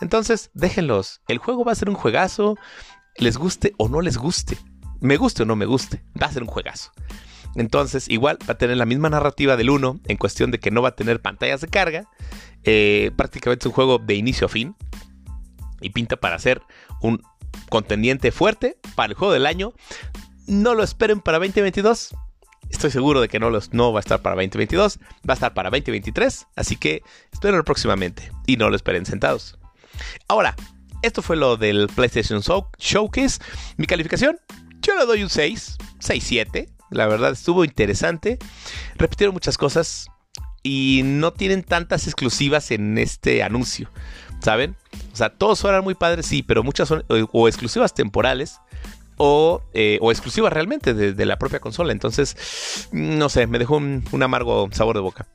Entonces, 0.00 0.50
déjenlos. 0.54 1.20
El 1.28 1.38
juego 1.38 1.64
va 1.64 1.72
a 1.72 1.76
ser 1.76 1.88
un 1.88 1.94
juegazo, 1.94 2.56
les 3.16 3.36
guste 3.36 3.72
o 3.78 3.88
no 3.88 4.00
les 4.00 4.16
guste. 4.16 4.58
Me 5.00 5.16
guste 5.16 5.42
o 5.42 5.46
no 5.46 5.56
me 5.56 5.66
guste, 5.66 6.02
va 6.20 6.26
a 6.26 6.32
ser 6.32 6.42
un 6.42 6.48
juegazo. 6.48 6.92
Entonces, 7.56 8.08
igual 8.08 8.38
va 8.48 8.54
a 8.54 8.58
tener 8.58 8.76
la 8.76 8.86
misma 8.86 9.10
narrativa 9.10 9.56
del 9.56 9.70
1 9.70 10.00
en 10.06 10.16
cuestión 10.16 10.50
de 10.50 10.58
que 10.58 10.70
no 10.70 10.82
va 10.82 10.90
a 10.90 10.96
tener 10.96 11.20
pantallas 11.20 11.60
de 11.60 11.68
carga. 11.68 12.08
Eh, 12.64 13.12
prácticamente 13.16 13.62
es 13.62 13.66
un 13.66 13.72
juego 13.72 13.98
de 13.98 14.14
inicio 14.14 14.46
a 14.46 14.48
fin 14.48 14.74
y 15.84 15.90
pinta 15.90 16.16
para 16.16 16.38
ser 16.38 16.62
un 17.00 17.22
contendiente 17.68 18.32
fuerte 18.32 18.78
para 18.94 19.12
el 19.12 19.14
juego 19.14 19.32
del 19.32 19.46
año. 19.46 19.74
No 20.46 20.74
lo 20.74 20.82
esperen 20.82 21.20
para 21.20 21.38
2022. 21.38 22.14
Estoy 22.70 22.90
seguro 22.90 23.20
de 23.20 23.28
que 23.28 23.38
no, 23.38 23.50
los, 23.50 23.72
no 23.72 23.92
va 23.92 23.98
a 23.98 24.00
estar 24.00 24.22
para 24.22 24.34
2022, 24.36 24.98
va 25.28 25.32
a 25.32 25.34
estar 25.34 25.54
para 25.54 25.70
2023, 25.70 26.46
así 26.56 26.76
que 26.76 27.02
espero 27.32 27.62
próximamente 27.62 28.32
y 28.46 28.56
no 28.56 28.70
lo 28.70 28.76
esperen 28.76 29.04
sentados. 29.04 29.58
Ahora, 30.26 30.56
esto 31.02 31.20
fue 31.20 31.36
lo 31.36 31.56
del 31.56 31.88
PlayStation 31.94 32.40
Showcase. 32.40 33.38
Mi 33.76 33.86
calificación, 33.86 34.38
yo 34.80 34.96
le 34.96 35.04
doy 35.04 35.22
un 35.22 35.28
6, 35.28 35.76
6-7. 36.00 36.68
La 36.90 37.06
verdad 37.06 37.32
estuvo 37.32 37.64
interesante. 37.64 38.38
Repitieron 38.96 39.34
muchas 39.34 39.58
cosas 39.58 40.08
y 40.62 41.02
no 41.04 41.32
tienen 41.32 41.62
tantas 41.62 42.06
exclusivas 42.06 42.70
en 42.70 42.98
este 42.98 43.42
anuncio. 43.42 43.90
¿Saben? 44.44 44.76
O 45.12 45.16
sea, 45.16 45.30
todos 45.30 45.58
suenan 45.58 45.82
muy 45.82 45.94
padres, 45.94 46.26
sí, 46.26 46.42
pero 46.42 46.62
muchas 46.62 46.86
son 46.86 47.02
o, 47.08 47.48
exclusivas 47.48 47.94
temporales 47.94 48.60
o, 49.16 49.62
eh, 49.72 49.98
o 50.02 50.10
exclusivas 50.10 50.52
realmente 50.52 50.92
de, 50.92 51.26
la 51.26 51.38
propia 51.38 51.60
consola. 51.60 51.92
Entonces, 51.92 52.88
no 52.92 53.30
sé, 53.30 53.46
me 53.46 53.58
dejó 53.58 53.76
un, 53.76 54.04
amargo 54.22 54.68
sabor 54.72 54.96
de 54.96 55.00
boca. 55.00 55.26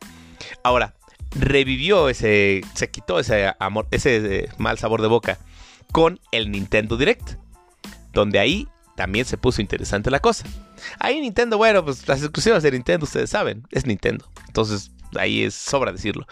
Ahora, 0.63 0.93
revivió 1.31 2.07
ese, 2.07 2.61
se 2.75 2.91
quitó 2.91 3.19
ese 3.19 3.51
amor, 3.59 3.87
ese 3.89 4.43
eh, 4.43 4.49
mal 4.57 4.77
sabor 4.77 5.01
de 5.01 5.07
boca 5.07 5.39
con 5.91 6.19
el 6.31 6.51
Nintendo 6.51 6.95
Direct, 6.95 7.31
donde 8.13 8.37
ahí 8.37 8.67
también 8.95 9.25
se 9.25 9.37
puso 9.37 9.61
interesante 9.61 10.11
la 10.11 10.19
cosa. 10.19 10.45
Ahí 10.99 11.19
Nintendo, 11.19 11.57
bueno, 11.57 11.83
pues 11.83 12.07
las 12.07 12.21
exclusivas 12.21 12.61
de 12.61 12.71
Nintendo, 12.71 13.05
ustedes 13.05 13.31
saben, 13.31 13.63
es 13.71 13.87
Nintendo. 13.87 14.29
Entonces, 14.45 14.91
ahí 15.17 15.43
es 15.43 15.55
sobra 15.55 15.91
decirlo. 15.91 16.27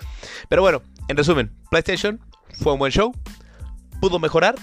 Pero 0.47 0.61
bueno, 0.61 0.83
en 1.07 1.17
resumen, 1.17 1.51
PlayStation 1.71 2.19
fue 2.53 2.73
un 2.73 2.79
buen 2.79 2.91
show. 2.91 3.13
¿Pudo 3.99 4.19
mejorar? 4.19 4.55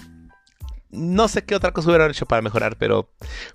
No 0.89 1.27
sé 1.27 1.43
qué 1.43 1.55
otra 1.55 1.71
cosa 1.71 1.89
hubieran 1.89 2.11
hecho 2.11 2.25
para 2.25 2.41
mejorar, 2.41 2.77
pero 2.77 3.09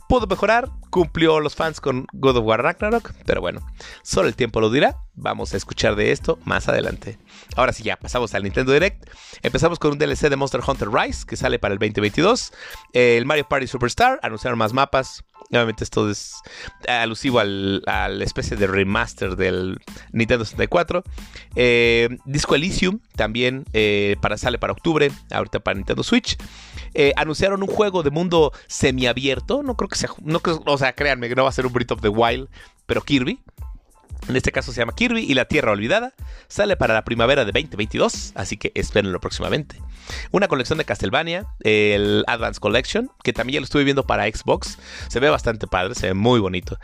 pudo 0.09 0.27
mejorar. 0.27 0.69
Cumplió 0.91 1.41
los 1.41 1.55
fans 1.55 1.81
con 1.81 2.07
God 2.13 2.39
of 2.39 2.45
War 2.45 2.63
Ragnarok, 2.63 3.13
pero 3.25 3.41
bueno, 3.41 3.61
solo 4.03 4.29
el 4.29 4.35
tiempo 4.35 4.61
lo 4.61 4.71
dirá. 4.71 4.97
Vamos 5.15 5.55
a 5.55 5.57
escuchar 5.57 5.97
de 5.97 6.13
esto 6.13 6.39
más 6.45 6.69
adelante. 6.69 7.19
Ahora 7.57 7.73
sí, 7.73 7.83
ya 7.83 7.97
pasamos 7.97 8.35
al 8.35 8.43
Nintendo 8.43 8.73
Direct. 8.73 9.09
Empezamos 9.43 9.79
con 9.79 9.93
un 9.93 9.99
DLC 9.99 10.29
de 10.29 10.37
Monster 10.37 10.61
Hunter 10.67 10.89
Rise 10.89 11.27
que 11.27 11.37
sale 11.37 11.59
para 11.59 11.75
el 11.75 11.79
2022. 11.79 12.53
el 12.93 13.27
Mario 13.27 13.47
Party 13.49 13.67
Superstar 13.67 14.19
anunciaron 14.23 14.59
más 14.59 14.73
mapas. 14.73 15.25
Obviamente 15.51 15.83
esto 15.83 16.09
es 16.09 16.37
alusivo 16.87 17.41
al, 17.41 17.83
a 17.87 18.09
la 18.09 18.25
especie 18.25 18.57
de 18.57 18.67
remaster 18.67 19.37
del 19.37 19.81
Nintendo 20.13 20.45
64. 20.45 21.03
Eh, 21.57 22.09
Disco 22.25 22.55
Elysium 22.55 23.01
también 23.17 23.65
eh, 23.73 24.17
para, 24.21 24.39
sale 24.39 24.59
para 24.59 24.73
octubre, 24.73 25.11
ahorita 25.31 25.61
para 25.61 25.77
Nintendo 25.77 26.03
Switch. 26.03 26.37
Eh, 26.95 27.13
anunciaron 27.17 27.63
un 27.63 27.69
juego 27.69 28.03
de 28.03 28.11
mundo 28.11 28.53
semiabierto. 28.67 29.63
No 29.63 29.77
creo 29.77 29.89
que 29.89 29.97
sea. 29.97 30.11
No 30.23 30.41
o 30.67 30.79
sea, 30.79 30.93
créanme 30.93 31.29
que 31.29 31.35
no 31.35 31.45
va 31.45 31.49
a 31.49 31.53
ser 31.53 31.67
un 31.67 31.73
Breath 31.73 31.93
of 31.93 32.01
the 32.01 32.09
Wild, 32.09 32.49
pero 32.87 33.03
Kirby. 33.03 33.41
En 34.29 34.37
este 34.37 34.53
caso 34.53 34.73
se 34.73 34.81
llama 34.81 34.95
Kirby 34.95 35.23
y 35.23 35.35
la 35.35 35.47
Tierra 35.47 35.73
Olvidada. 35.73 36.13
Sale 36.49 36.77
para 36.77 36.95
la 36.95 37.05
primavera 37.05 37.45
de 37.45 37.53
2022, 37.53 38.33
así 38.35 38.57
que 38.57 38.71
espérenlo 38.75 39.19
próximamente. 39.21 39.81
Una 40.31 40.49
colección 40.49 40.79
de 40.79 40.85
Castlevania, 40.85 41.47
el 41.61 42.25
Advance 42.27 42.61
Collection, 42.61 43.11
que 43.23 43.33
también 43.33 43.55
ya 43.55 43.61
lo 43.61 43.65
estuve 43.65 43.85
viendo 43.85 44.07
para 44.07 44.25
Xbox. 44.25 44.79
Se 45.09 45.21
ve 45.21 45.31
bastante 45.31 45.67
padre, 45.67 45.95
se 45.95 46.09
ve 46.09 46.15
muy 46.15 46.39
bonito. 46.39 46.79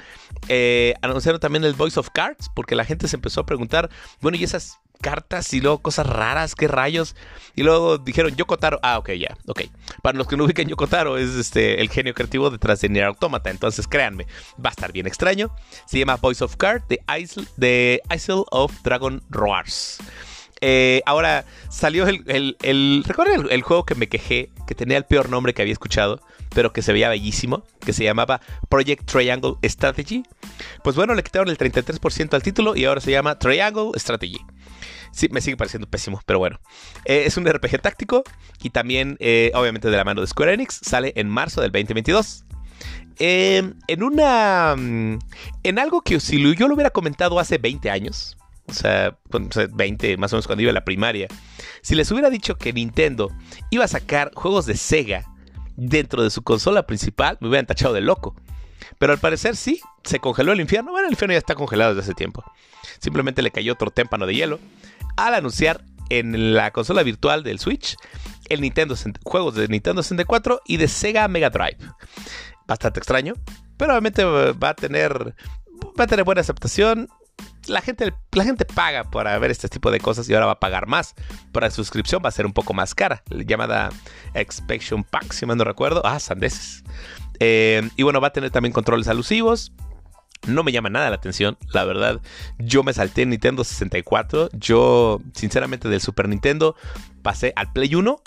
Eh, 0.48 0.94
anunciaron 1.02 1.40
también 1.40 1.64
el 1.64 1.74
Voice 1.74 2.00
of 2.00 2.10
Cards, 2.12 2.50
porque 2.54 2.74
la 2.74 2.84
gente 2.84 3.06
se 3.08 3.16
empezó 3.16 3.42
a 3.42 3.46
preguntar, 3.46 3.90
bueno, 4.20 4.38
¿y 4.38 4.44
esas 4.44 4.78
cartas 5.00 5.52
y 5.52 5.60
luego 5.60 5.78
cosas 5.78 6.06
raras, 6.06 6.54
qué 6.54 6.68
rayos. 6.68 7.16
Y 7.54 7.62
luego 7.62 7.98
dijeron 7.98 8.34
Yokotaro. 8.36 8.78
Ah, 8.82 8.98
ok, 8.98 9.12
ya, 9.12 9.36
ok. 9.46 9.62
Para 10.02 10.18
los 10.18 10.26
que 10.26 10.36
no 10.36 10.44
ubican 10.44 10.66
Yokotaro, 10.66 11.16
es 11.16 11.30
este, 11.30 11.80
el 11.80 11.88
genio 11.90 12.14
creativo 12.14 12.50
detrás 12.50 12.80
de 12.80 12.88
Nier 12.88 13.04
Automata. 13.04 13.50
Entonces, 13.50 13.86
créanme, 13.86 14.26
va 14.54 14.70
a 14.70 14.72
estar 14.72 14.92
bien 14.92 15.06
extraño. 15.06 15.54
Se 15.86 15.98
llama 15.98 16.16
Voice 16.16 16.44
of 16.44 16.56
Card 16.56 16.82
de 16.88 17.00
Isle, 17.18 17.46
de 17.56 18.02
Isle 18.14 18.44
of 18.50 18.72
Dragon 18.82 19.22
Roars. 19.30 19.98
Eh, 20.60 21.02
ahora 21.04 21.44
salió 21.68 22.06
el, 22.06 22.22
el, 22.26 22.56
el 22.62 23.04
¿Recuerdan 23.06 23.46
el, 23.50 23.62
juego 23.62 23.84
que 23.84 23.94
me 23.94 24.08
quejé? 24.08 24.50
Que 24.66 24.74
tenía 24.74 24.96
el 24.96 25.04
peor 25.04 25.28
nombre 25.28 25.52
que 25.52 25.62
había 25.62 25.72
escuchado, 25.72 26.20
pero 26.54 26.72
que 26.72 26.82
se 26.82 26.92
veía 26.92 27.08
bellísimo, 27.08 27.62
que 27.84 27.92
se 27.92 28.04
llamaba 28.04 28.40
Project 28.68 29.04
Triangle 29.04 29.54
Strategy. 29.62 30.22
Pues 30.82 30.96
bueno, 30.96 31.14
le 31.14 31.22
quitaron 31.22 31.48
el 31.48 31.58
33% 31.58 32.34
al 32.34 32.42
título 32.42 32.74
y 32.74 32.84
ahora 32.84 33.00
se 33.00 33.10
llama 33.10 33.38
Triangle 33.38 33.90
Strategy. 33.96 34.40
Sí, 35.16 35.30
me 35.30 35.40
sigue 35.40 35.56
pareciendo 35.56 35.88
pésimo, 35.88 36.20
pero 36.26 36.38
bueno. 36.38 36.60
Eh, 37.06 37.22
es 37.24 37.38
un 37.38 37.50
RPG 37.50 37.80
táctico 37.80 38.22
y 38.62 38.68
también, 38.68 39.16
eh, 39.18 39.50
obviamente, 39.54 39.88
de 39.88 39.96
la 39.96 40.04
mano 40.04 40.20
de 40.20 40.26
Square 40.26 40.52
Enix. 40.52 40.78
Sale 40.82 41.14
en 41.16 41.26
marzo 41.30 41.62
del 41.62 41.72
2022. 41.72 42.44
Eh, 43.18 43.72
en 43.88 44.02
una. 44.02 44.76
Mm, 44.76 45.18
en 45.62 45.78
algo 45.78 46.02
que 46.02 46.20
si 46.20 46.38
yo 46.54 46.68
lo 46.68 46.74
hubiera 46.74 46.90
comentado 46.90 47.40
hace 47.40 47.56
20 47.56 47.90
años. 47.90 48.36
O 48.68 48.74
sea, 48.74 49.16
20 49.30 50.18
más 50.18 50.34
o 50.34 50.36
menos 50.36 50.46
cuando 50.46 50.60
iba 50.60 50.70
a 50.70 50.74
la 50.74 50.84
primaria. 50.84 51.28
Si 51.80 51.94
les 51.94 52.10
hubiera 52.10 52.28
dicho 52.28 52.58
que 52.58 52.74
Nintendo 52.74 53.30
iba 53.70 53.86
a 53.86 53.88
sacar 53.88 54.32
juegos 54.34 54.66
de 54.66 54.76
Sega 54.76 55.24
dentro 55.76 56.22
de 56.24 56.28
su 56.28 56.42
consola 56.42 56.86
principal, 56.86 57.38
me 57.40 57.48
hubieran 57.48 57.64
tachado 57.64 57.94
de 57.94 58.02
loco. 58.02 58.36
Pero 58.98 59.14
al 59.14 59.18
parecer 59.18 59.56
sí, 59.56 59.80
se 60.04 60.20
congeló 60.20 60.52
el 60.52 60.60
infierno. 60.60 60.90
Bueno, 60.90 61.06
el 61.06 61.14
infierno 61.14 61.32
ya 61.32 61.38
está 61.38 61.54
congelado 61.54 61.94
desde 61.94 62.10
hace 62.10 62.14
tiempo. 62.14 62.44
Simplemente 62.98 63.40
le 63.40 63.50
cayó 63.50 63.72
otro 63.72 63.90
témpano 63.90 64.26
de 64.26 64.34
hielo 64.34 64.60
al 65.16 65.34
anunciar 65.34 65.84
en 66.08 66.54
la 66.54 66.70
consola 66.70 67.02
virtual 67.02 67.42
del 67.42 67.58
Switch 67.58 67.96
el 68.48 68.60
Nintendo 68.60 68.94
juegos 69.24 69.54
de 69.54 69.68
Nintendo 69.68 70.02
64 70.02 70.60
y 70.66 70.76
de 70.76 70.88
Sega 70.88 71.26
Mega 71.28 71.50
Drive. 71.50 71.78
Bastante 72.66 73.00
extraño, 73.00 73.34
pero 73.76 73.92
obviamente 73.92 74.24
va 74.24 74.68
a 74.68 74.74
tener 74.74 75.34
va 75.98 76.04
a 76.04 76.06
tener 76.06 76.24
buena 76.24 76.40
aceptación. 76.40 77.08
La 77.66 77.80
gente, 77.80 78.14
la 78.32 78.44
gente 78.44 78.64
paga 78.64 79.04
para 79.10 79.38
ver 79.38 79.50
este 79.50 79.68
tipo 79.68 79.90
de 79.90 80.00
cosas 80.00 80.28
y 80.28 80.34
ahora 80.34 80.46
va 80.46 80.52
a 80.52 80.60
pagar 80.60 80.86
más. 80.86 81.14
Para 81.52 81.66
la 81.66 81.70
suscripción 81.70 82.22
va 82.24 82.28
a 82.28 82.32
ser 82.32 82.46
un 82.46 82.52
poco 82.52 82.74
más 82.74 82.94
cara. 82.94 83.22
Llamada 83.28 83.90
Expansion 84.34 85.04
Pack, 85.04 85.32
si 85.32 85.46
mal 85.46 85.56
no 85.56 85.64
recuerdo. 85.64 86.02
Ah, 86.04 86.20
sandeces. 86.20 86.84
Eh, 87.40 87.88
y 87.96 88.02
bueno, 88.04 88.20
va 88.20 88.28
a 88.28 88.32
tener 88.32 88.50
también 88.50 88.72
controles 88.72 89.08
alusivos. 89.08 89.72
No 90.46 90.62
me 90.62 90.72
llama 90.72 90.90
nada 90.90 91.10
la 91.10 91.16
atención, 91.16 91.56
la 91.72 91.84
verdad. 91.84 92.20
Yo 92.58 92.82
me 92.82 92.92
salté 92.92 93.22
en 93.22 93.30
Nintendo 93.30 93.64
64. 93.64 94.50
Yo, 94.52 95.20
sinceramente, 95.34 95.88
del 95.88 96.00
Super 96.00 96.28
Nintendo 96.28 96.76
pasé 97.22 97.52
al 97.56 97.72
Play 97.72 97.94
1 97.94 98.20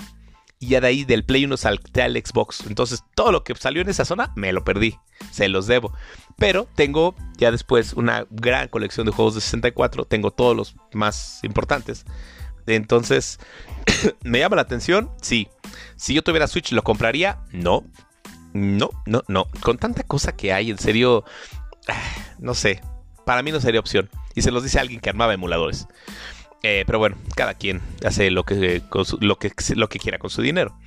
y 0.60 0.68
ya 0.68 0.82
de 0.82 0.88
ahí 0.88 1.06
del 1.06 1.24
Play 1.24 1.46
1 1.46 1.56
salté 1.56 2.02
al 2.02 2.14
Xbox. 2.14 2.66
Entonces, 2.68 3.04
todo 3.16 3.32
lo 3.32 3.44
que 3.44 3.56
salió 3.56 3.82
en 3.82 3.90
esa 3.90 4.04
zona 4.04 4.34
me 4.36 4.52
lo 4.52 4.64
perdí. 4.66 4.98
Se 5.32 5.48
los 5.48 5.68
debo. 5.68 5.94
Pero 6.38 6.68
tengo 6.76 7.16
ya 7.38 7.52
después 7.52 7.94
una 7.94 8.26
gran 8.30 8.68
colección 8.68 9.06
de 9.06 9.14
juegos 9.14 9.36
de 9.36 9.42
64. 9.42 10.06
Tengo 10.06 10.32
todos 10.32 10.56
los 10.56 10.76
más 10.94 11.40
importantes. 11.44 12.06
Entonces, 12.68 13.40
¿me 14.24 14.40
llama 14.40 14.58
la 14.58 14.64
atención? 14.64 15.12
Sí. 15.22 15.48
Si 15.96 16.14
yo 16.14 16.24
tuviera 16.24 16.48
Switch, 16.48 16.72
¿lo 16.74 16.84
compraría? 16.84 17.40
No. 17.52 17.86
No, 18.54 18.90
no, 19.06 19.24
no. 19.28 19.48
Con 19.62 19.78
tanta 19.78 20.04
cosa 20.04 20.36
que 20.36 20.52
hay, 20.52 20.72
en 20.72 20.80
serio, 20.80 21.24
no 22.40 22.54
sé, 22.54 22.82
para 23.26 23.44
mí 23.44 23.52
no 23.52 23.60
sería 23.60 23.80
opción. 23.80 24.10
Y 24.36 24.42
se 24.42 24.52
los 24.52 24.64
dice 24.64 24.80
alguien 24.80 25.00
que 25.00 25.10
armaba 25.10 25.34
emuladores. 25.34 25.88
Eh, 26.62 26.84
pero 26.86 27.00
bueno, 27.00 27.18
cada 27.36 27.54
quien 27.54 27.82
hace 28.06 28.32
lo 28.32 28.44
que, 28.44 28.82
lo, 29.22 29.40
que, 29.40 29.52
lo 29.76 29.90
que 29.90 30.00
quiera 30.00 30.20
con 30.20 30.30
su 30.30 30.42
dinero. 30.42 30.78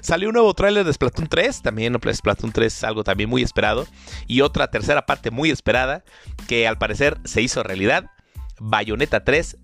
Salió 0.00 0.28
un 0.28 0.34
nuevo 0.34 0.52
tráiler 0.54 0.84
de 0.84 0.92
Splatoon 0.92 1.28
3, 1.28 1.62
también 1.62 1.98
Splatoon 2.12 2.52
3 2.52 2.74
es 2.74 2.84
algo 2.84 3.02
también 3.02 3.30
muy 3.30 3.42
esperado. 3.42 3.86
Y 4.26 4.42
otra 4.42 4.70
tercera 4.70 5.06
parte 5.06 5.30
muy 5.30 5.50
esperada, 5.50 6.04
que 6.48 6.68
al 6.68 6.78
parecer 6.78 7.18
se 7.24 7.42
hizo 7.42 7.62
realidad. 7.62 8.10
Bayonetta 8.58 9.24
3 9.24 9.58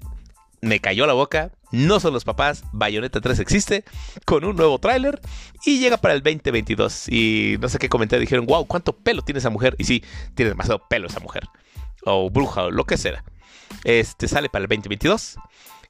me 0.62 0.80
cayó 0.80 1.06
la 1.06 1.12
boca. 1.12 1.50
No 1.70 2.00
son 2.00 2.14
los 2.14 2.24
papás. 2.24 2.64
Bayonetta 2.72 3.20
3 3.20 3.38
existe 3.40 3.84
con 4.24 4.44
un 4.44 4.56
nuevo 4.56 4.78
tráiler 4.78 5.20
y 5.66 5.78
llega 5.78 5.98
para 5.98 6.14
el 6.14 6.22
2022. 6.22 7.08
Y 7.08 7.56
no 7.60 7.68
sé 7.68 7.78
qué 7.78 7.90
comenté. 7.90 8.18
Dijeron, 8.18 8.46
wow, 8.46 8.66
¿cuánto 8.66 8.96
pelo 8.96 9.22
tiene 9.22 9.38
esa 9.38 9.50
mujer? 9.50 9.74
Y 9.78 9.84
sí, 9.84 10.02
tiene 10.34 10.50
demasiado 10.50 10.86
pelo 10.88 11.08
esa 11.08 11.20
mujer. 11.20 11.48
O 12.04 12.30
bruja 12.30 12.64
o 12.64 12.70
lo 12.70 12.84
que 12.84 12.96
sea. 12.96 13.24
Este 13.84 14.28
sale 14.28 14.48
para 14.48 14.62
el 14.62 14.68
2022. 14.68 15.36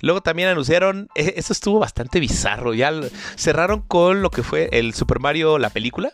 Luego 0.00 0.20
también 0.20 0.48
anunciaron, 0.48 1.08
e, 1.14 1.34
eso 1.36 1.52
estuvo 1.52 1.78
bastante 1.78 2.18
bizarro. 2.18 2.74
Ya 2.74 2.92
cerraron 3.36 3.82
con 3.82 4.22
lo 4.22 4.30
que 4.30 4.42
fue 4.42 4.68
el 4.72 4.94
Super 4.94 5.20
Mario, 5.20 5.58
la 5.58 5.70
película 5.70 6.12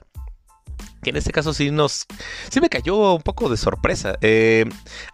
que 1.02 1.10
en 1.10 1.16
este 1.16 1.32
caso 1.32 1.54
sí 1.54 1.70
nos 1.70 2.06
sí 2.50 2.60
me 2.60 2.68
cayó 2.68 3.14
un 3.14 3.22
poco 3.22 3.48
de 3.48 3.56
sorpresa. 3.56 4.16
Eh, 4.20 4.64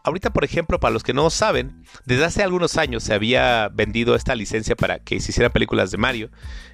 ahorita, 0.02 0.32
por 0.32 0.44
ejemplo, 0.44 0.80
para 0.80 0.92
los 0.92 1.02
que 1.02 1.12
no 1.12 1.28
saben, 1.30 1.84
desde 2.04 2.24
hace 2.24 2.42
algunos 2.42 2.76
años 2.76 3.02
se 3.04 3.14
había 3.14 3.68
vendido 3.68 4.14
esta 4.14 4.34
licencia 4.34 4.76
para 4.76 4.98
que 4.98 5.20
se 5.20 5.30
hicieran 5.30 5.52
películas 5.52 5.90
de 5.90 5.98
Mario. 5.98 6.30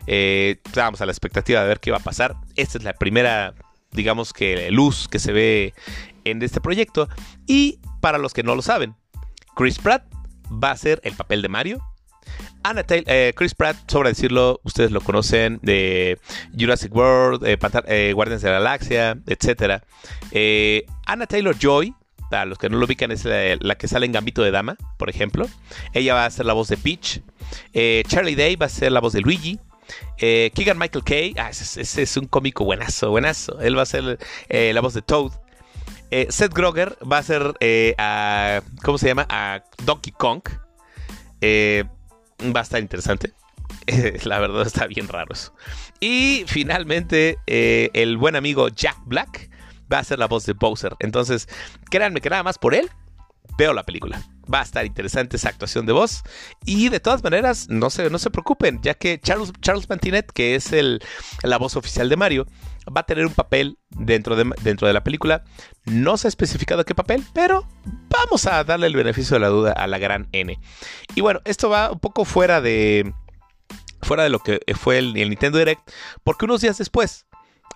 Eh, 0.07 0.61
estábamos 0.65 1.01
a 1.01 1.07
la 1.07 1.13
expectativa 1.13 1.61
de 1.61 1.69
ver 1.69 1.81
qué 1.81 1.91
iba 1.91 1.99
a 1.99 2.03
pasar. 2.03 2.37
Esta 2.57 2.79
es 2.79 2.85
la 2.85 2.93
primera, 2.93 3.55
digamos 3.93 4.33
que 4.33 4.71
luz 4.71 5.09
que 5.09 5.19
se 5.19 5.33
ve 5.33 5.75
en 6.25 6.43
este 6.43 6.61
proyecto. 6.61 7.09
Y 7.47 7.81
para 8.01 8.19
los 8.19 8.33
que 8.33 8.43
no 8.43 8.55
lo 8.55 8.63
saben, 8.63 8.95
Chris 9.57 9.79
Pratt 9.79 10.05
va 10.51 10.71
a 10.71 10.77
ser 10.77 11.01
el 11.05 11.15
papel 11.15 11.43
de 11.43 11.49
Mario. 11.49 11.90
Anna 12.63 12.83
Taylor, 12.83 13.05
eh, 13.09 13.33
Chris 13.35 13.55
Pratt, 13.55 13.77
sobre 13.91 14.11
decirlo, 14.11 14.61
ustedes 14.65 14.91
lo 14.91 15.01
conocen 15.01 15.59
de 15.63 16.19
Jurassic 16.59 16.95
World, 16.95 17.47
eh, 17.47 17.59
eh, 17.87 18.13
Guardians 18.15 18.43
de 18.43 18.49
la 18.49 18.59
Galaxia, 18.59 19.19
etc. 19.27 19.83
Anna 21.07 21.27
Taylor 21.27 21.57
Joy, 21.59 21.95
para 22.31 22.45
los 22.45 22.59
que 22.59 22.69
no 22.69 22.79
lo 22.79 22.87
ubican, 22.87 23.11
es 23.11 23.25
la, 23.25 23.75
que 23.77 23.89
sale 23.89 24.07
en 24.07 24.13
Gambito 24.13 24.43
de 24.43 24.51
Dama, 24.51 24.77
por 24.99 25.11
ejemplo. 25.11 25.49
Ella 25.95 26.15
va 26.15 26.27
a 26.27 26.31
ser 26.31 26.47
la 26.47 26.53
voz 26.53 26.69
de 26.69 26.77
Peach. 26.77 27.23
Charlie 28.09 28.37
Day 28.37 28.57
va 28.57 28.67
a 28.67 28.69
ser 28.69 28.93
la 28.93 29.01
voz 29.01 29.15
de 29.15 29.21
Luigi. 29.21 29.59
Keegan 30.19 30.79
Michael 30.79 31.05
Kay, 31.05 31.35
ah, 31.39 31.51
ese, 31.51 32.03
es 32.03 32.17
un 32.17 32.27
cómico 32.27 32.65
buenazo, 32.65 33.11
buenazo. 33.11 33.61
Él 33.61 33.77
va 33.77 33.83
a 33.83 33.87
ser 33.87 34.19
la 34.49 34.81
voz 34.81 34.95
de 34.95 35.03
Toad. 35.03 35.33
Seth 36.29 36.53
Groger 36.53 36.97
va 37.11 37.19
a 37.19 37.23
ser 37.23 37.55
a, 37.99 38.63
¿cómo 38.83 38.99
se 38.99 39.09
llama? 39.09 39.27
A 39.29 39.65
Donkey 39.85 40.13
Kong. 40.13 40.43
Eh, 41.41 41.85
va 42.55 42.61
a 42.61 42.63
estar 42.63 42.81
interesante. 42.81 43.33
La 44.25 44.39
verdad 44.39 44.67
está 44.67 44.87
bien 44.87 45.09
raro 45.09 45.33
eso. 45.33 45.55
Y 46.01 46.45
finalmente, 46.47 47.39
eh, 47.47 47.91
el 47.95 48.17
buen 48.17 48.37
amigo 48.37 48.69
Jack 48.69 48.99
Black 49.05 49.51
va 49.93 49.99
a 49.99 50.05
ser 50.05 50.19
la 50.19 50.27
voz 50.27 50.47
de 50.47 50.53
Bowser. 50.53 50.95
Entonces, 51.01 51.49
créanme 51.91 52.21
que 52.21 52.31
nada 52.31 52.43
más 52.43 52.59
por 52.59 52.75
él 52.75 52.91
veo 53.59 53.73
la 53.73 53.85
película. 53.85 54.23
Va 54.53 54.61
a 54.61 54.63
estar 54.63 54.85
interesante 54.85 55.37
esa 55.37 55.49
actuación 55.49 55.87
de 55.87 55.93
voz. 55.93 56.23
Y 56.65 56.89
de 56.89 57.01
todas 57.01 57.23
maneras, 57.23 57.69
no 57.69 57.91
se, 57.91 58.11
no 58.11 58.19
se 58.19 58.31
preocupen, 58.31 58.81
ya 58.83 58.95
que 58.95 59.21
Charles, 59.21 59.53
Charles 59.61 59.89
Mantinet, 59.89 60.31
que 60.33 60.55
es 60.55 60.73
el, 60.73 61.01
la 61.43 61.59
voz 61.59 61.77
oficial 61.77 62.09
de 62.09 62.17
Mario, 62.17 62.47
va 62.89 63.03
a 63.03 63.07
tener 63.07 63.27
un 63.27 63.35
papel 63.35 63.79
dentro 63.91 64.37
de, 64.37 64.51
dentro 64.63 64.87
de 64.87 64.95
la 64.95 65.05
película. 65.05 65.45
No 65.91 66.17
se 66.17 66.29
ha 66.29 66.31
especificado 66.31 66.85
qué 66.85 66.95
papel, 66.95 67.25
pero 67.35 67.67
vamos 68.09 68.47
a 68.47 68.63
darle 68.65 68.87
el 68.87 68.95
beneficio 68.97 69.35
de 69.35 69.41
la 69.41 69.49
duda 69.49 69.73
a 69.73 69.87
la 69.87 69.99
gran 69.99 70.29
N. 70.33 70.59
Y 71.15 71.21
bueno, 71.21 71.41
esto 71.45 71.69
va 71.69 71.91
un 71.91 71.99
poco 71.99 72.25
fuera 72.25 72.61
de, 72.61 73.13
fuera 74.01 74.23
de 74.23 74.31
lo 74.31 74.39
que 74.39 74.61
fue 74.75 74.99
el, 74.99 75.17
el 75.17 75.31
Nintendo 75.31 75.59
Direct, 75.59 75.91
porque 76.23 76.45
unos 76.45 76.61
días 76.61 76.79
después 76.79 77.27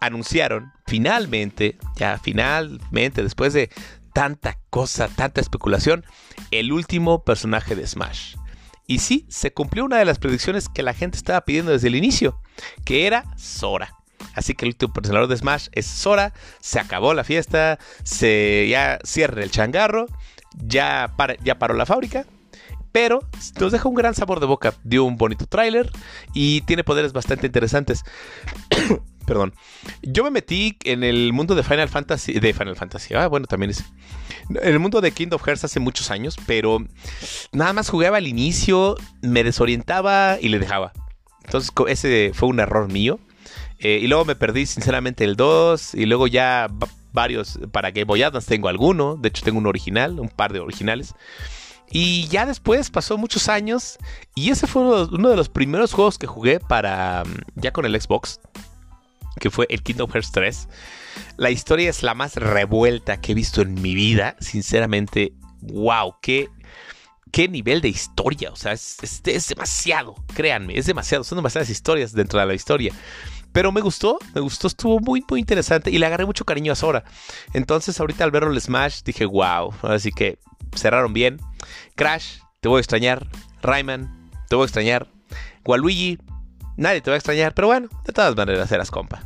anunciaron 0.00 0.72
finalmente, 0.86 1.76
ya 1.96 2.18
finalmente, 2.22 3.22
después 3.22 3.52
de 3.52 3.70
tanta 4.12 4.60
cosa, 4.70 5.08
tanta 5.08 5.40
especulación, 5.40 6.06
el 6.52 6.72
último 6.72 7.24
personaje 7.24 7.74
de 7.74 7.86
Smash. 7.86 8.36
Y 8.86 9.00
sí, 9.00 9.26
se 9.28 9.52
cumplió 9.52 9.84
una 9.84 9.96
de 9.96 10.04
las 10.04 10.18
predicciones 10.18 10.68
que 10.68 10.82
la 10.82 10.94
gente 10.94 11.16
estaba 11.16 11.40
pidiendo 11.40 11.72
desde 11.72 11.88
el 11.88 11.96
inicio, 11.96 12.40
que 12.84 13.06
era 13.06 13.24
Sora. 13.36 14.03
Así 14.34 14.54
que 14.54 14.64
el 14.64 14.70
último 14.70 14.92
personaje 14.92 15.26
de 15.26 15.36
Smash 15.36 15.68
es 15.72 15.86
Sora. 15.86 16.32
Se 16.60 16.78
acabó 16.78 17.14
la 17.14 17.24
fiesta. 17.24 17.78
Se 18.02 18.66
ya 18.68 18.98
cierra 19.04 19.42
el 19.42 19.50
changarro. 19.50 20.06
Ya, 20.56 21.12
ya 21.42 21.58
paró 21.58 21.74
la 21.74 21.86
fábrica. 21.86 22.26
Pero 22.92 23.20
nos 23.58 23.72
deja 23.72 23.88
un 23.88 23.94
gran 23.94 24.14
sabor 24.14 24.38
de 24.40 24.46
boca. 24.46 24.74
Dio 24.84 25.04
un 25.04 25.16
bonito 25.16 25.46
tráiler. 25.46 25.90
Y 26.32 26.60
tiene 26.62 26.84
poderes 26.84 27.12
bastante 27.12 27.46
interesantes. 27.46 28.04
Perdón. 29.26 29.54
Yo 30.02 30.22
me 30.22 30.30
metí 30.30 30.76
en 30.84 31.02
el 31.02 31.32
mundo 31.32 31.54
de 31.54 31.62
Final 31.62 31.88
Fantasy. 31.88 32.34
De 32.34 32.52
Final 32.52 32.76
Fantasy. 32.76 33.14
Ah, 33.14 33.26
bueno, 33.26 33.46
también 33.46 33.70
es. 33.70 33.84
En 34.48 34.68
el 34.68 34.78
mundo 34.78 35.00
de 35.00 35.10
Kingdom 35.10 35.40
Hearts 35.40 35.64
hace 35.64 35.80
muchos 35.80 36.10
años. 36.10 36.36
Pero 36.46 36.78
nada 37.52 37.72
más 37.72 37.88
jugaba 37.88 38.18
al 38.18 38.28
inicio. 38.28 38.96
Me 39.22 39.42
desorientaba 39.42 40.38
y 40.40 40.48
le 40.48 40.58
dejaba. 40.58 40.92
Entonces, 41.44 41.72
ese 41.88 42.32
fue 42.34 42.48
un 42.48 42.60
error 42.60 42.90
mío. 42.90 43.18
Eh, 43.84 44.00
y 44.02 44.06
luego 44.06 44.24
me 44.24 44.34
perdí, 44.34 44.64
sinceramente, 44.64 45.24
el 45.24 45.36
2. 45.36 45.94
Y 45.94 46.06
luego 46.06 46.26
ya 46.26 46.68
varios 47.12 47.60
para 47.70 47.90
Game 47.90 48.04
Boy 48.04 48.22
Advance 48.22 48.48
tengo 48.48 48.68
alguno. 48.68 49.16
De 49.16 49.28
hecho, 49.28 49.44
tengo 49.44 49.58
un 49.58 49.66
original, 49.66 50.18
un 50.18 50.30
par 50.30 50.54
de 50.54 50.60
originales. 50.60 51.14
Y 51.90 52.26
ya 52.28 52.46
después 52.46 52.90
pasó 52.90 53.18
muchos 53.18 53.48
años. 53.48 53.98
Y 54.34 54.50
ese 54.50 54.66
fue 54.66 54.82
uno 54.82 55.28
de 55.28 55.36
los 55.36 55.50
primeros 55.50 55.92
juegos 55.92 56.16
que 56.16 56.26
jugué 56.26 56.60
para. 56.60 57.24
Ya 57.56 57.72
con 57.72 57.84
el 57.84 58.00
Xbox. 58.00 58.40
Que 59.38 59.50
fue 59.50 59.66
el 59.68 59.82
Kingdom 59.82 60.10
Hearts 60.10 60.32
3. 60.32 60.68
La 61.36 61.50
historia 61.50 61.90
es 61.90 62.02
la 62.02 62.14
más 62.14 62.36
revuelta 62.36 63.20
que 63.20 63.32
he 63.32 63.34
visto 63.34 63.60
en 63.60 63.74
mi 63.74 63.94
vida. 63.94 64.34
Sinceramente, 64.40 65.34
wow, 65.60 66.14
qué 66.22 66.48
qué 67.32 67.48
nivel 67.48 67.82
de 67.82 67.88
historia. 67.88 68.50
O 68.50 68.56
sea, 68.56 68.72
es, 68.72 68.96
es, 69.02 69.48
demasiado, 69.48 70.14
créanme, 70.34 70.78
es 70.78 70.86
demasiado. 70.86 71.22
Son 71.22 71.36
demasiadas 71.36 71.68
historias 71.68 72.12
dentro 72.12 72.40
de 72.40 72.46
la 72.46 72.54
historia. 72.54 72.94
Pero 73.54 73.70
me 73.70 73.80
gustó, 73.82 74.18
me 74.34 74.40
gustó, 74.40 74.66
estuvo 74.66 74.98
muy, 74.98 75.24
muy 75.30 75.38
interesante 75.38 75.88
y 75.88 75.98
le 75.98 76.06
agarré 76.06 76.26
mucho 76.26 76.44
cariño 76.44 76.72
a 76.72 76.74
Sora. 76.74 77.04
Entonces, 77.52 78.00
ahorita 78.00 78.24
al 78.24 78.32
verlo 78.32 78.50
el 78.50 78.60
Smash, 78.60 79.02
dije, 79.04 79.26
wow. 79.26 79.72
Así 79.82 80.10
que 80.10 80.40
cerraron 80.74 81.12
bien. 81.12 81.40
Crash, 81.94 82.38
te 82.60 82.68
voy 82.68 82.78
a 82.78 82.80
extrañar. 82.80 83.28
Rayman, 83.62 84.32
te 84.48 84.56
voy 84.56 84.64
a 84.64 84.66
extrañar. 84.66 85.06
Waluigi, 85.64 86.18
nadie 86.76 87.00
te 87.00 87.10
va 87.10 87.14
a 87.14 87.18
extrañar. 87.18 87.54
Pero 87.54 87.68
bueno, 87.68 87.88
de 88.04 88.12
todas 88.12 88.34
maneras, 88.34 88.72
eras 88.72 88.90
compa. 88.90 89.22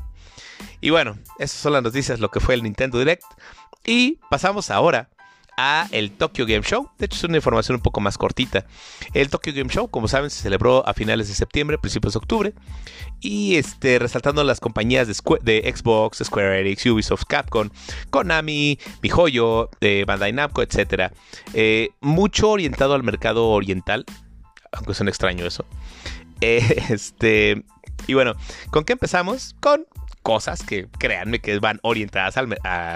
Y 0.83 0.91
bueno, 0.91 1.17
esas 1.39 1.59
son 1.59 1.73
las 1.73 1.83
noticias, 1.83 2.21
lo 2.21 2.31
que 2.31 2.41
fue 2.41 2.55
el 2.55 2.63
Nintendo 2.63 2.99
Direct. 2.99 3.25
Y 3.87 4.21
pasamos 4.29 4.71
ahora 4.71 5.09
a 5.59 5.89
el 5.91 6.13
Tokyo 6.13 6.47
Game 6.47 6.63
Show. 6.63 6.89
De 6.99 7.07
hecho, 7.07 7.17
es 7.17 7.25
una 7.25 7.37
información 7.37 7.75
un 7.75 7.83
poco 7.83 8.01
más 8.01 8.17
cortita. 8.17 8.65
El 9.13 9.29
Tokyo 9.29 9.53
Game 9.53 9.69
Show, 9.69 9.89
como 9.89 10.07
saben, 10.07 10.31
se 10.31 10.41
celebró 10.41 10.87
a 10.87 10.95
finales 10.95 11.29
de 11.29 11.35
septiembre, 11.35 11.77
principios 11.79 12.15
de 12.15 12.19
octubre. 12.19 12.55
Y 13.21 13.57
este, 13.57 13.99
resaltando 13.99 14.45
las 14.45 14.61
compañías 14.61 15.09
de, 15.09 15.15
Xbox, 15.15 16.23
Square 16.25 16.61
Enix, 16.61 16.87
Ubisoft, 16.87 17.25
Capcom, 17.25 17.71
Konami, 18.11 18.79
MiHoYo, 19.03 19.69
eh, 19.81 20.05
Bandai 20.07 20.33
Namco, 20.33 20.63
etc. 20.63 21.13
Eh, 21.53 21.91
mucho 22.01 22.51
orientado 22.51 22.95
al 22.95 23.03
mercado 23.03 23.49
oriental. 23.49 24.07
Aunque 24.73 25.03
un 25.03 25.09
extraño 25.09 25.45
eso. 25.45 25.65
este. 26.41 27.65
Y 28.07 28.15
bueno, 28.15 28.35
¿con 28.71 28.85
qué 28.85 28.93
empezamos? 28.93 29.57
Con 29.61 29.87
cosas 30.23 30.63
que 30.63 30.89
créanme 30.99 31.41
que 31.41 31.59
van 31.59 31.81
orientadas 31.83 32.37
al, 32.37 32.49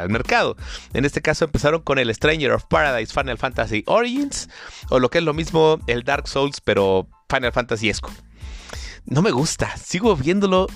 mercado. 0.08 0.56
En 0.92 1.04
este 1.04 1.22
caso 1.22 1.44
empezaron 1.44 1.82
con 1.82 1.98
el 1.98 2.14
Stranger 2.14 2.52
of 2.52 2.64
Paradise 2.68 3.12
Final 3.12 3.38
Fantasy 3.38 3.84
Origins, 3.86 4.48
o 4.90 4.98
lo 4.98 5.10
que 5.10 5.18
es 5.18 5.24
lo 5.24 5.34
mismo 5.34 5.78
el 5.86 6.02
Dark 6.04 6.28
Souls, 6.28 6.60
pero 6.60 7.08
Final 7.28 7.52
Fantasy 7.52 7.88
esco. 7.88 8.10
No 9.04 9.22
me 9.22 9.30
gusta, 9.30 9.76
sigo 9.76 10.14
viéndolo 10.16 10.66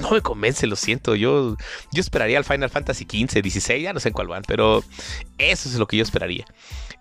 no 0.00 0.10
me 0.10 0.20
convence, 0.20 0.66
lo 0.66 0.76
siento. 0.76 1.14
Yo, 1.14 1.56
yo 1.92 2.00
esperaría 2.00 2.38
al 2.38 2.44
Final 2.44 2.70
Fantasy 2.70 3.04
XV, 3.04 3.42
16, 3.42 3.82
ya 3.82 3.92
no 3.92 4.00
sé 4.00 4.08
en 4.08 4.14
cuál 4.14 4.28
van, 4.28 4.42
pero 4.46 4.84
eso 5.38 5.68
es 5.68 5.76
lo 5.76 5.86
que 5.86 5.96
yo 5.96 6.02
esperaría. 6.02 6.44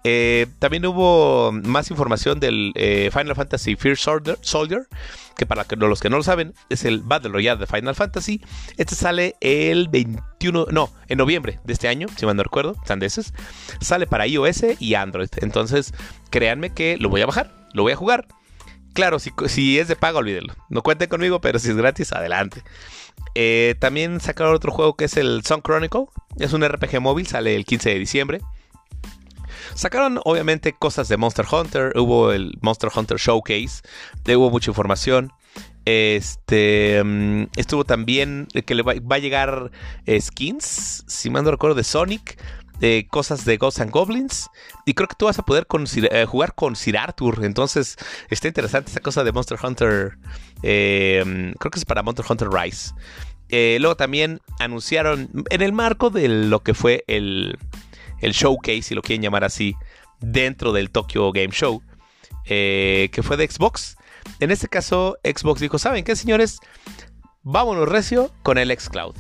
Eh, 0.07 0.45
también 0.59 0.85
hubo 0.85 1.51
más 1.51 1.89
información 1.89 2.39
del 2.39 2.73
eh, 2.75 3.09
Final 3.11 3.35
Fantasy 3.35 3.75
Fear 3.75 3.97
Soldier, 3.97 4.87
que 5.35 5.47
para 5.47 5.65
los 5.77 5.99
que 5.99 6.09
no 6.11 6.17
lo 6.17 6.23
saben, 6.23 6.53
es 6.69 6.85
el 6.85 7.01
Battle 7.01 7.31
Royale 7.31 7.59
de 7.59 7.65
Final 7.65 7.95
Fantasy. 7.95 8.39
Este 8.77 8.93
sale 8.93 9.35
el 9.41 9.87
21, 9.89 10.67
no, 10.71 10.91
en 11.07 11.17
noviembre 11.17 11.59
de 11.63 11.73
este 11.73 11.87
año, 11.87 12.07
si 12.15 12.25
mal 12.27 12.35
no 12.35 12.43
recuerdo, 12.43 12.75
sandeses. 12.85 13.33
Sale 13.81 14.05
para 14.05 14.27
iOS 14.27 14.79
y 14.79 14.93
Android. 14.93 15.29
Entonces, 15.37 15.91
créanme 16.29 16.71
que 16.71 16.97
lo 16.97 17.09
voy 17.09 17.21
a 17.21 17.25
bajar, 17.25 17.51
lo 17.73 17.81
voy 17.81 17.93
a 17.93 17.97
jugar. 17.97 18.27
Claro, 18.95 19.19
si, 19.19 19.77
es 19.77 19.89
de 19.89 19.97
pago, 19.97 20.19
olvídelo. 20.19 20.55
No 20.69 20.81
cuenten 20.81 21.09
conmigo, 21.09 21.41
pero 21.41 21.59
si 21.59 21.69
es 21.69 21.75
gratis, 21.75 22.13
adelante. 22.13 22.63
Eh, 23.35 23.75
también 23.77 24.21
sacaron 24.21 24.55
otro 24.55 24.71
juego 24.71 24.95
que 24.95 25.03
es 25.03 25.17
el 25.17 25.43
Song 25.43 25.61
Chronicle. 25.61 26.05
Es 26.39 26.53
un 26.53 26.65
RPG 26.65 27.01
móvil, 27.01 27.27
sale 27.27 27.57
el 27.57 27.65
15 27.65 27.89
de 27.89 27.99
diciembre. 27.99 28.41
Sacaron 29.73 30.21
obviamente 30.23 30.71
cosas 30.71 31.09
de 31.09 31.17
Monster 31.17 31.45
Hunter. 31.51 31.91
Hubo 31.97 32.31
el 32.31 32.53
Monster 32.61 32.89
Hunter 32.95 33.17
Showcase. 33.17 33.81
Hubo 34.29 34.49
mucha 34.49 34.71
información. 34.71 35.33
Este 35.83 37.03
mm, 37.03 37.47
estuvo 37.57 37.83
también 37.83 38.47
que 38.65 38.75
le 38.75 38.81
va, 38.81 38.93
a 38.93 39.19
llegar 39.19 39.71
skins, 40.07 41.03
si 41.05 41.29
mal 41.29 41.43
no 41.43 41.51
recuerdo, 41.51 41.75
de 41.75 41.83
Sonic 41.83 42.41
cosas 43.09 43.45
de 43.45 43.57
Ghosts 43.57 43.81
and 43.81 43.91
Goblins. 43.91 44.49
Y 44.85 44.93
creo 44.93 45.07
que 45.07 45.15
tú 45.17 45.25
vas 45.25 45.39
a 45.39 45.43
poder 45.43 45.67
eh, 46.11 46.25
jugar 46.25 46.55
con 46.55 46.75
Sir 46.75 46.97
Arthur. 46.97 47.43
Entonces 47.43 47.97
está 48.29 48.47
interesante 48.47 48.91
esa 48.91 48.99
cosa 48.99 49.23
de 49.23 49.31
Monster 49.31 49.57
Hunter. 49.61 50.17
Em, 50.63 51.53
creo 51.53 51.71
que 51.71 51.79
es 51.79 51.85
para 51.85 52.03
Monster 52.03 52.25
Hunter 52.27 52.49
Rise. 52.49 52.93
Eh, 53.49 53.77
luego 53.79 53.95
también 53.95 54.41
anunciaron 54.59 55.29
en 55.49 55.61
el 55.61 55.71
marco 55.71 56.09
de 56.09 56.27
lo 56.27 56.63
que 56.63 56.73
fue 56.73 57.03
el, 57.07 57.57
el 58.19 58.31
showcase, 58.31 58.81
si 58.81 58.95
lo 58.95 59.01
quieren 59.01 59.21
llamar 59.21 59.43
así, 59.43 59.75
dentro 60.19 60.73
del 60.73 60.89
Tokyo 60.89 61.31
Game 61.31 61.51
Show, 61.51 61.83
eh, 62.45 63.09
que 63.11 63.21
fue 63.21 63.37
de 63.37 63.47
Xbox. 63.47 63.97
En 64.39 64.49
este 64.49 64.67
caso, 64.67 65.17
Xbox 65.23 65.61
dijo, 65.61 65.77
¿saben 65.77 66.03
qué, 66.03 66.15
señores? 66.15 66.59
Vámonos 67.43 67.87
recio 67.87 68.31
con 68.41 68.57
el 68.57 68.75
xCloud 68.75 69.15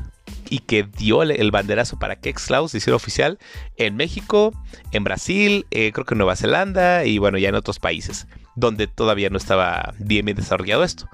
y 0.49 0.59
que 0.59 0.83
dio 0.83 1.23
el 1.23 1.51
banderazo 1.51 1.97
para 1.99 2.17
que 2.17 2.31
Xcloud 2.31 2.69
se 2.69 2.77
hiciera 2.77 2.95
oficial 2.95 3.39
en 3.77 3.95
México, 3.95 4.53
en 4.91 5.03
Brasil, 5.03 5.65
eh, 5.71 5.91
creo 5.91 6.05
que 6.05 6.13
en 6.13 6.19
Nueva 6.19 6.35
Zelanda 6.35 7.05
y 7.05 7.17
bueno, 7.17 7.37
ya 7.37 7.49
en 7.49 7.55
otros 7.55 7.79
países 7.79 8.27
donde 8.55 8.87
todavía 8.87 9.29
no 9.29 9.37
estaba 9.37 9.93
bien, 9.99 10.25
bien 10.25 10.37
desarrollado 10.37 10.83
esto. 10.83 11.09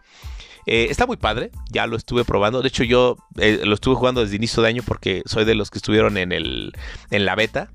Eh, 0.67 0.87
está 0.91 1.07
muy 1.07 1.17
padre, 1.17 1.51
ya 1.71 1.87
lo 1.87 1.97
estuve 1.97 2.23
probando. 2.23 2.61
De 2.61 2.67
hecho, 2.67 2.83
yo 2.83 3.17
eh, 3.37 3.61
lo 3.63 3.73
estuve 3.73 3.95
jugando 3.95 4.21
desde 4.21 4.35
inicio 4.35 4.61
de 4.61 4.69
año 4.69 4.83
porque 4.85 5.23
soy 5.25 5.43
de 5.43 5.55
los 5.55 5.71
que 5.71 5.79
estuvieron 5.79 6.17
en, 6.17 6.31
el, 6.31 6.73
en 7.09 7.25
la 7.25 7.35
beta. 7.35 7.71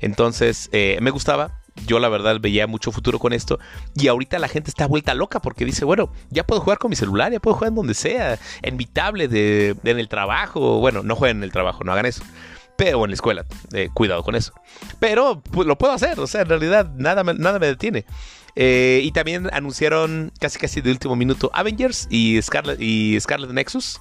Entonces, 0.00 0.70
me 0.72 1.10
gustaba 1.10 1.57
yo 1.86 1.98
la 1.98 2.08
verdad 2.08 2.38
veía 2.40 2.66
mucho 2.66 2.92
futuro 2.92 3.18
con 3.18 3.32
esto. 3.32 3.58
Y 3.94 4.08
ahorita 4.08 4.38
la 4.38 4.48
gente 4.48 4.70
está 4.70 4.86
vuelta 4.86 5.14
loca 5.14 5.40
porque 5.40 5.64
dice, 5.64 5.84
bueno, 5.84 6.12
ya 6.30 6.46
puedo 6.46 6.60
jugar 6.60 6.78
con 6.78 6.90
mi 6.90 6.96
celular, 6.96 7.32
ya 7.32 7.40
puedo 7.40 7.56
jugar 7.56 7.70
en 7.70 7.76
donde 7.76 7.94
sea, 7.94 8.38
en 8.62 8.76
mi 8.76 8.86
tablet, 8.86 9.30
de, 9.30 9.76
en 9.84 9.98
el 9.98 10.08
trabajo. 10.08 10.80
Bueno, 10.80 11.02
no 11.02 11.16
jueguen 11.16 11.38
en 11.38 11.44
el 11.44 11.52
trabajo, 11.52 11.84
no 11.84 11.92
hagan 11.92 12.06
eso. 12.06 12.22
Pero 12.76 13.04
en 13.04 13.10
la 13.10 13.14
escuela, 13.14 13.44
eh, 13.72 13.88
cuidado 13.92 14.22
con 14.22 14.36
eso. 14.36 14.52
Pero 15.00 15.42
pues, 15.42 15.66
lo 15.66 15.76
puedo 15.76 15.92
hacer, 15.92 16.20
o 16.20 16.26
sea, 16.26 16.42
en 16.42 16.48
realidad 16.48 16.92
nada, 16.96 17.24
nada 17.24 17.58
me 17.58 17.66
detiene. 17.66 18.04
Eh, 18.60 19.02
y 19.04 19.12
también 19.12 19.48
anunciaron 19.52 20.32
casi 20.40 20.58
casi 20.58 20.80
de 20.80 20.90
último 20.90 21.14
minuto 21.14 21.50
Avengers 21.54 22.08
y 22.10 22.40
Scarlet, 22.42 22.80
y 22.80 23.18
Scarlet 23.20 23.50
Nexus. 23.50 24.00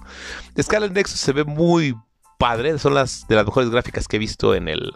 Scarlet 0.59 0.91
Nexus 0.93 1.19
se 1.19 1.31
ve 1.31 1.43
muy 1.43 1.95
padre. 2.37 2.77
Son 2.79 2.93
las 2.93 3.27
de 3.27 3.35
las 3.35 3.45
mejores 3.45 3.69
gráficas 3.69 4.07
que 4.07 4.17
he 4.17 4.19
visto 4.19 4.55
en 4.55 4.67
el, 4.67 4.93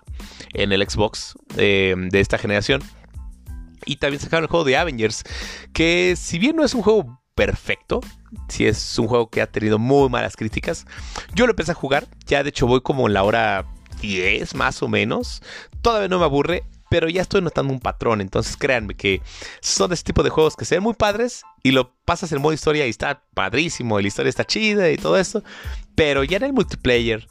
en 0.54 0.72
el 0.72 0.88
Xbox 0.88 1.36
eh, 1.58 1.96
de 1.98 2.20
esta 2.20 2.38
generación. 2.38 2.82
Y 3.86 3.96
también 3.96 4.22
sacaron 4.22 4.44
el 4.44 4.50
juego 4.50 4.64
de 4.64 4.78
Avengers, 4.78 5.24
que 5.74 6.16
si 6.16 6.38
bien 6.38 6.56
no 6.56 6.64
es 6.64 6.74
un 6.76 6.84
juego 6.84 7.22
perfecto, 7.36 8.02
si 8.48 8.68
es 8.68 9.00
un 9.00 9.08
juego 9.08 9.30
que 9.30 9.42
ha 9.42 9.48
tenido 9.48 9.80
muy 9.80 10.10
malas 10.10 10.36
críticas, 10.36 10.86
yo 11.34 11.48
lo 11.48 11.54
empecé 11.54 11.72
a 11.72 11.76
jugar, 11.76 12.08
ya 12.28 12.44
de 12.44 12.50
hecho 12.50 12.68
voy 12.68 12.82
como 12.82 13.08
en 13.08 13.14
la 13.14 13.24
hora 13.24 13.66
10 14.02 14.54
más 14.56 14.84
o 14.84 14.88
menos, 14.88 15.42
todavía 15.82 16.08
no 16.08 16.20
me 16.20 16.26
aburre, 16.26 16.64
pero 16.92 17.08
ya 17.08 17.22
estoy 17.22 17.42
notando 17.42 17.72
un 17.72 17.80
patrón, 17.80 18.20
entonces 18.20 18.58
créanme 18.58 18.96
que 18.96 19.22
son 19.62 19.90
de 19.90 19.96
ese 19.96 20.04
tipo 20.04 20.24
de 20.24 20.30
juegos 20.30 20.58
que 20.58 20.66
se 20.66 20.76
ven 20.76 20.84
muy 20.84 20.94
padres 20.94 21.44
y 21.64 21.72
lo 21.72 21.96
pasas 22.06 22.32
en 22.34 22.42
modo 22.42 22.54
historia 22.54 22.86
y 22.86 22.90
está 22.90 23.24
padrísimo, 23.34 23.98
y 23.98 24.04
la 24.04 24.08
historia 24.10 24.30
está 24.30 24.44
chida 24.44 24.92
y 24.92 24.98
todo 24.98 25.18
eso, 25.18 25.42
pero 26.02 26.24
ya 26.24 26.38
en 26.38 26.46
el 26.46 26.54
multiplayer 26.54 27.28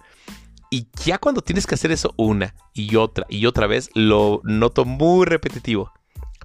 y 0.70 0.87
ya 1.04 1.18
cuando 1.18 1.42
tienes 1.42 1.66
que 1.66 1.74
hacer 1.74 1.90
eso 1.90 2.14
una 2.16 2.54
y 2.72 2.94
otra 2.94 3.26
y 3.28 3.46
otra 3.46 3.66
vez, 3.66 3.90
lo 3.94 4.42
noto 4.44 4.85
muy 4.85 5.26
repetitivo. 5.26 5.92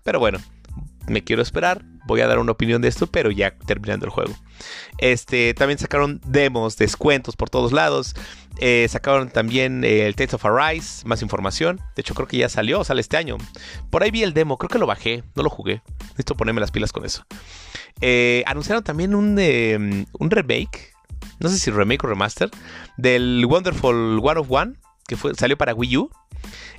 Pero 0.01 0.17
bueno, 0.17 0.39
me 1.07 1.23
quiero 1.23 1.43
esperar, 1.43 1.85
voy 2.07 2.21
a 2.21 2.27
dar 2.27 2.39
una 2.39 2.53
opinión 2.53 2.81
de 2.81 2.87
esto, 2.87 3.05
pero 3.05 3.29
ya 3.29 3.55
terminando 3.67 4.07
el 4.07 4.11
juego. 4.11 4.33
Este, 4.97 5.53
también 5.53 5.77
sacaron 5.77 6.19
demos, 6.25 6.77
descuentos 6.77 7.35
por 7.35 7.51
todos 7.51 7.71
lados. 7.71 8.15
Eh, 8.57 8.87
sacaron 8.89 9.29
también 9.29 9.83
eh, 9.83 10.07
el 10.07 10.15
Tales 10.15 10.33
of 10.33 10.45
Arise, 10.47 11.05
más 11.05 11.21
información. 11.21 11.79
De 11.95 12.01
hecho, 12.01 12.15
creo 12.15 12.27
que 12.27 12.37
ya 12.37 12.49
salió, 12.49 12.83
sale 12.83 13.01
este 13.01 13.17
año. 13.17 13.37
Por 13.91 14.01
ahí 14.01 14.09
vi 14.09 14.23
el 14.23 14.33
demo, 14.33 14.57
creo 14.57 14.69
que 14.69 14.79
lo 14.79 14.87
bajé, 14.87 15.23
no 15.35 15.43
lo 15.43 15.51
jugué. 15.51 15.83
Necesito 15.99 16.35
ponerme 16.35 16.59
las 16.59 16.71
pilas 16.71 16.91
con 16.91 17.05
eso. 17.05 17.23
Eh, 18.01 18.43
anunciaron 18.47 18.83
también 18.83 19.13
un, 19.13 20.07
un 20.11 20.31
remake, 20.31 20.94
no 21.39 21.49
sé 21.49 21.59
si 21.59 21.71
remake 21.71 22.03
o 22.03 22.07
remaster, 22.07 22.49
del 22.97 23.45
Wonderful 23.47 24.19
One 24.21 24.39
of 24.39 24.47
One, 24.49 24.75
que 25.07 25.15
fue, 25.15 25.35
salió 25.35 25.57
para 25.57 25.73
Wii 25.73 25.97
U. 25.97 26.09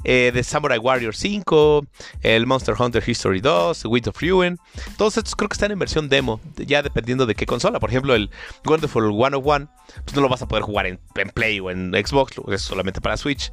Eh, 0.05 0.31
de 0.33 0.45
Samurai 0.45 0.79
Warrior 0.79 1.17
5, 1.17 1.85
el 2.23 2.47
Monster 2.47 2.77
Hunter 2.79 3.03
History 3.05 3.41
2, 3.41 3.87
Wit 3.87 4.07
of 4.07 4.23
Ruin. 4.23 4.59
Todos 4.97 5.17
estos 5.17 5.35
creo 5.35 5.49
que 5.49 5.55
están 5.55 5.73
en 5.73 5.79
versión 5.81 6.09
demo, 6.09 6.41
ya 6.57 6.83
dependiendo 6.83 7.27
de 7.27 7.35
qué 7.35 7.47
consola. 7.47 7.81
Por 7.81 7.91
ejemplo, 7.91 8.15
el 8.15 8.31
Wonderful 8.65 9.11
101, 9.11 9.69
pues 10.05 10.15
no 10.15 10.23
lo 10.23 10.29
vas 10.29 10.43
a 10.43 10.47
poder 10.47 10.63
jugar 10.63 10.87
en, 10.87 11.01
Play 11.35 11.59
o 11.59 11.71
en 11.71 11.93
Xbox, 11.93 12.35
es 12.49 12.63
solamente 12.63 13.01
para 13.01 13.17
Switch. 13.17 13.51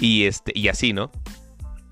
Y, 0.00 0.24
este, 0.24 0.52
y 0.54 0.68
así, 0.68 0.92
¿no? 0.92 1.12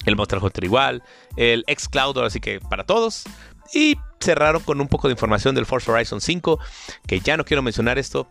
El 0.07 0.17
Monster 0.17 0.39
Hunter 0.43 0.65
igual, 0.65 1.03
el 1.37 1.65
Xcloud, 1.69 2.19
así 2.19 2.41
que 2.41 2.59
para 2.59 2.85
todos. 2.85 3.25
Y 3.73 3.97
cerraron 4.21 4.63
con 4.63 4.81
un 4.81 4.89
poco 4.89 5.09
de 5.09 5.13
información 5.13 5.55
del 5.55 5.67
Forza 5.67 5.93
Horizon 5.93 6.21
5, 6.21 6.59
que 7.07 7.21
ya 7.21 7.37
no 7.37 7.45
quiero 7.45 7.63
mencionar 7.63 7.99
esto, 7.99 8.29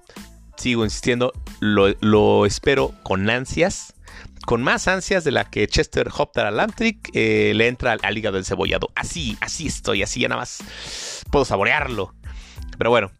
sigo 0.57 0.83
insistiendo, 0.83 1.33
lo, 1.59 1.89
lo 2.01 2.45
espero 2.45 2.93
con 3.03 3.29
ansias 3.29 3.95
con 4.45 4.63
más 4.63 4.87
ansias 4.87 5.23
de 5.23 5.29
la 5.29 5.49
que 5.49 5.67
Chester 5.67 6.09
Hopter 6.17 6.51
Lamtrick 6.51 7.11
eh, 7.13 7.51
le 7.55 7.67
entra 7.67 7.95
al, 8.01 8.17
hígado 8.17 8.35
del 8.35 8.45
cebollado. 8.45 8.89
Así, 8.95 9.37
así 9.41 9.67
estoy, 9.67 10.01
así 10.01 10.21
ya 10.21 10.27
nada 10.27 10.41
más 10.41 10.63
puedo 11.29 11.45
saborearlo. 11.45 12.15
Pero 12.77 12.89
bueno, 12.89 13.11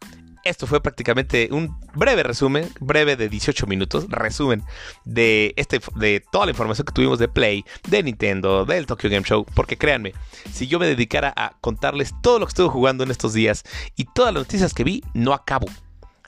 esto 0.44 0.66
fue 0.66 0.80
prácticamente 0.80 1.48
un 1.50 1.78
breve 1.94 2.22
resumen, 2.22 2.68
breve 2.80 3.16
de 3.16 3.28
18 3.28 3.66
minutos, 3.66 4.06
resumen 4.08 4.62
de, 5.04 5.52
este, 5.56 5.80
de 5.96 6.22
toda 6.32 6.46
la 6.46 6.52
información 6.52 6.86
que 6.86 6.92
tuvimos 6.92 7.18
de 7.18 7.28
Play, 7.28 7.64
de 7.88 8.02
Nintendo, 8.02 8.64
del 8.64 8.86
Tokyo 8.86 9.10
Game 9.10 9.24
Show. 9.24 9.44
Porque 9.54 9.76
créanme, 9.76 10.12
si 10.52 10.66
yo 10.66 10.78
me 10.78 10.86
dedicara 10.86 11.32
a 11.36 11.52
contarles 11.60 12.14
todo 12.22 12.38
lo 12.38 12.46
que 12.46 12.50
estuve 12.50 12.68
jugando 12.68 13.04
en 13.04 13.10
estos 13.10 13.32
días 13.32 13.64
y 13.96 14.04
todas 14.04 14.32
las 14.32 14.42
noticias 14.42 14.74
que 14.74 14.84
vi, 14.84 15.02
no 15.14 15.32
acabo. 15.32 15.66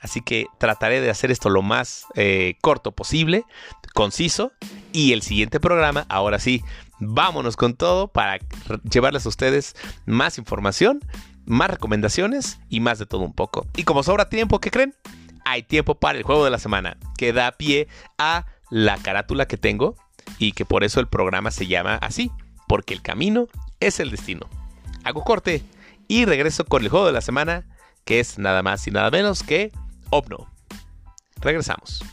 Así 0.03 0.21
que 0.21 0.47
trataré 0.57 0.99
de 0.99 1.09
hacer 1.09 1.31
esto 1.31 1.49
lo 1.49 1.61
más 1.61 2.05
eh, 2.15 2.55
corto 2.61 2.91
posible, 2.91 3.45
conciso. 3.93 4.51
Y 4.91 5.13
el 5.13 5.21
siguiente 5.21 5.61
programa, 5.61 6.05
ahora 6.09 6.39
sí, 6.39 6.61
vámonos 6.99 7.55
con 7.55 7.75
todo 7.75 8.09
para 8.09 8.39
llevarles 8.89 9.25
a 9.25 9.29
ustedes 9.29 9.75
más 10.05 10.37
información, 10.37 10.99
más 11.45 11.69
recomendaciones 11.69 12.59
y 12.69 12.79
más 12.79 12.99
de 12.99 13.05
todo 13.05 13.21
un 13.21 13.33
poco. 13.33 13.67
Y 13.75 13.83
como 13.83 14.03
sobra 14.03 14.29
tiempo, 14.29 14.59
¿qué 14.59 14.71
creen? 14.71 14.95
Hay 15.45 15.63
tiempo 15.63 15.95
para 15.95 16.17
el 16.17 16.23
juego 16.23 16.45
de 16.45 16.51
la 16.51 16.59
semana, 16.59 16.97
que 17.17 17.33
da 17.33 17.51
pie 17.51 17.87
a 18.17 18.45
la 18.69 18.97
carátula 18.97 19.47
que 19.47 19.57
tengo 19.57 19.95
y 20.39 20.53
que 20.53 20.65
por 20.65 20.83
eso 20.83 20.99
el 20.99 21.07
programa 21.07 21.51
se 21.51 21.67
llama 21.67 21.95
así, 21.95 22.31
porque 22.67 22.93
el 22.93 23.01
camino 23.01 23.47
es 23.79 23.99
el 23.99 24.09
destino. 24.09 24.47
Hago 25.03 25.23
corte 25.23 25.63
y 26.07 26.25
regreso 26.25 26.65
con 26.65 26.83
el 26.83 26.89
juego 26.89 27.05
de 27.05 27.11
la 27.11 27.21
semana, 27.21 27.65
que 28.05 28.19
es 28.19 28.39
nada 28.39 28.63
más 28.63 28.87
y 28.87 28.91
nada 28.91 29.11
menos 29.11 29.43
que 29.43 29.71
Opno. 30.09 30.47
Regresamos. 31.41 32.03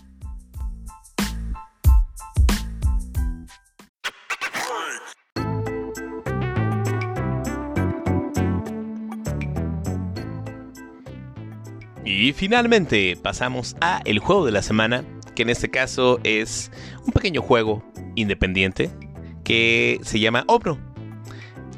Y 12.21 12.35
finalmente 12.35 13.17
pasamos 13.17 13.77
a 13.81 14.03
el 14.05 14.19
juego 14.19 14.45
de 14.45 14.53
la 14.53 14.61
semana, 14.61 15.03
que 15.35 15.41
en 15.41 15.49
este 15.49 15.71
caso 15.71 16.21
es 16.23 16.71
un 17.07 17.13
pequeño 17.15 17.41
juego 17.41 17.83
independiente 18.15 18.91
que 19.43 19.99
se 20.03 20.21
llama 20.21 20.45
Opno. 20.47 20.79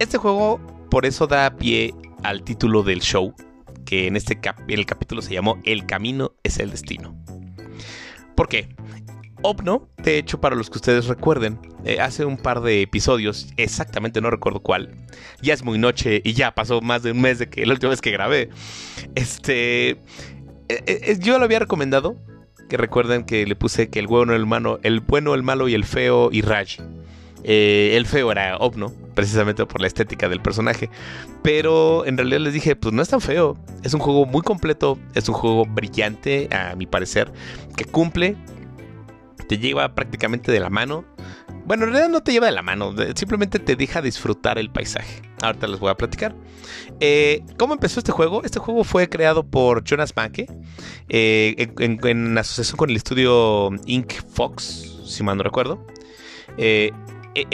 Este 0.01 0.19
juego 0.19 0.61
por 0.91 1.07
eso 1.07 1.29
da 1.29 1.57
pie 1.57 1.95
al 2.25 2.43
título 2.43 2.83
del 2.83 3.03
show, 3.03 3.37
que 3.87 4.09
en 4.09 4.17
este 4.17 4.37
el 4.67 4.85
capítulo 4.85 5.23
se 5.23 5.33
llamó 5.33 5.61
El 5.63 5.87
camino 5.87 6.33
es 6.43 6.59
el 6.59 6.73
destino. 6.73 7.15
¿Por 8.35 8.49
qué? 8.49 8.75
Opno, 9.43 9.89
de 9.99 10.19
hecho, 10.19 10.41
para 10.41 10.57
los 10.57 10.71
que 10.71 10.79
ustedes 10.79 11.07
recuerden, 11.07 11.59
eh, 11.85 12.01
hace 12.01 12.25
un 12.25 12.37
par 12.37 12.63
de 12.63 12.83
episodios, 12.83 13.49
exactamente 13.57 14.21
no 14.21 14.31
recuerdo 14.31 14.61
cuál, 14.61 14.91
ya 15.41 15.53
es 15.53 15.65
muy 15.65 15.79
noche 15.79 16.23
y 16.25 16.33
ya 16.33 16.55
pasó 16.55 16.81
más 16.81 17.03
de 17.03 17.11
un 17.11 17.21
mes 17.21 17.41
de 17.41 17.49
que 17.49 17.67
la 17.67 17.73
última 17.73 17.91
vez 17.91 18.01
que 18.01 18.13
grabé. 18.13 18.51
Este. 19.15 19.99
Eh, 20.87 21.01
eh, 21.05 21.17
yo 21.19 21.39
lo 21.39 21.45
había 21.45 21.59
recomendado. 21.59 22.17
Que 22.69 22.77
recuerden 22.79 23.25
que 23.25 23.45
le 23.45 23.55
puse 23.55 23.91
que 23.91 23.99
el 23.99 24.07
bueno, 24.07 24.35
el 24.35 24.47
malo, 24.47 24.81
el 24.83 25.01
bueno, 25.01 25.35
el 25.35 25.43
malo 25.43 25.69
y 25.69 25.75
el 25.75 25.85
feo 25.85 26.31
y 26.33 26.41
Raj. 26.41 26.79
el 27.45 28.07
feo 28.07 28.33
era 28.33 28.57
Opno 28.57 28.95
precisamente 29.15 29.67
por 29.67 29.81
la 29.81 29.87
estética 29.87 30.29
del 30.29 30.41
personaje. 30.41 30.89
Pero 31.43 32.07
en 32.07 32.17
realidad 32.17 32.41
les 32.41 32.55
dije, 32.55 32.77
pues 32.77 32.95
no 32.95 33.03
es 33.03 33.09
tan 33.09 33.21
feo. 33.21 33.59
Es 33.83 33.93
un 33.95 34.01
juego 34.01 34.25
muy 34.27 34.43
completo, 34.43 34.99
es 35.15 35.29
un 35.29 35.35
juego 35.35 35.67
brillante, 35.67 36.49
a 36.51 36.75
mi 36.75 36.87
parecer, 36.87 37.31
que 37.77 37.85
cumple, 37.85 38.37
te 39.49 39.59
lleva 39.59 39.95
prácticamente 39.95 40.53
de 40.53 40.61
la 40.61 40.71
mano. 40.71 41.05
Bueno, 41.67 41.85
en 41.85 41.91
realidad 41.91 42.11
no 42.11 42.23
te 42.23 42.33
lleva 42.33 42.47
de 42.47 42.53
la 42.53 42.63
mano, 42.63 42.95
simplemente 43.15 43.59
te 43.59 43.77
deja 43.77 44.03
disfrutar 44.03 44.59
el 44.59 44.71
paisaje. 44.71 45.23
Ahorita 45.43 45.67
les 45.67 45.81
voy 45.81 45.91
a 45.91 45.95
platicar. 45.97 46.35
Eh, 47.01 47.43
¿Cómo 47.59 47.75
empezó 47.75 47.99
este 47.99 48.13
juego? 48.13 48.43
Este 48.45 48.61
juego 48.61 48.85
fue 48.85 49.09
creado 49.09 49.43
por 49.43 49.83
Jonas 49.85 50.15
Banke 50.15 50.47
eh, 51.09 51.69
en, 51.79 52.39
asociación 52.39 52.77
con 52.77 52.91
el 52.91 52.97
estudio 52.97 53.71
Ink 53.87 54.13
Fox, 54.33 55.01
si 55.05 55.23
mal 55.23 55.37
no 55.37 55.43
recuerdo. 55.43 55.85
Eh, 56.57 56.93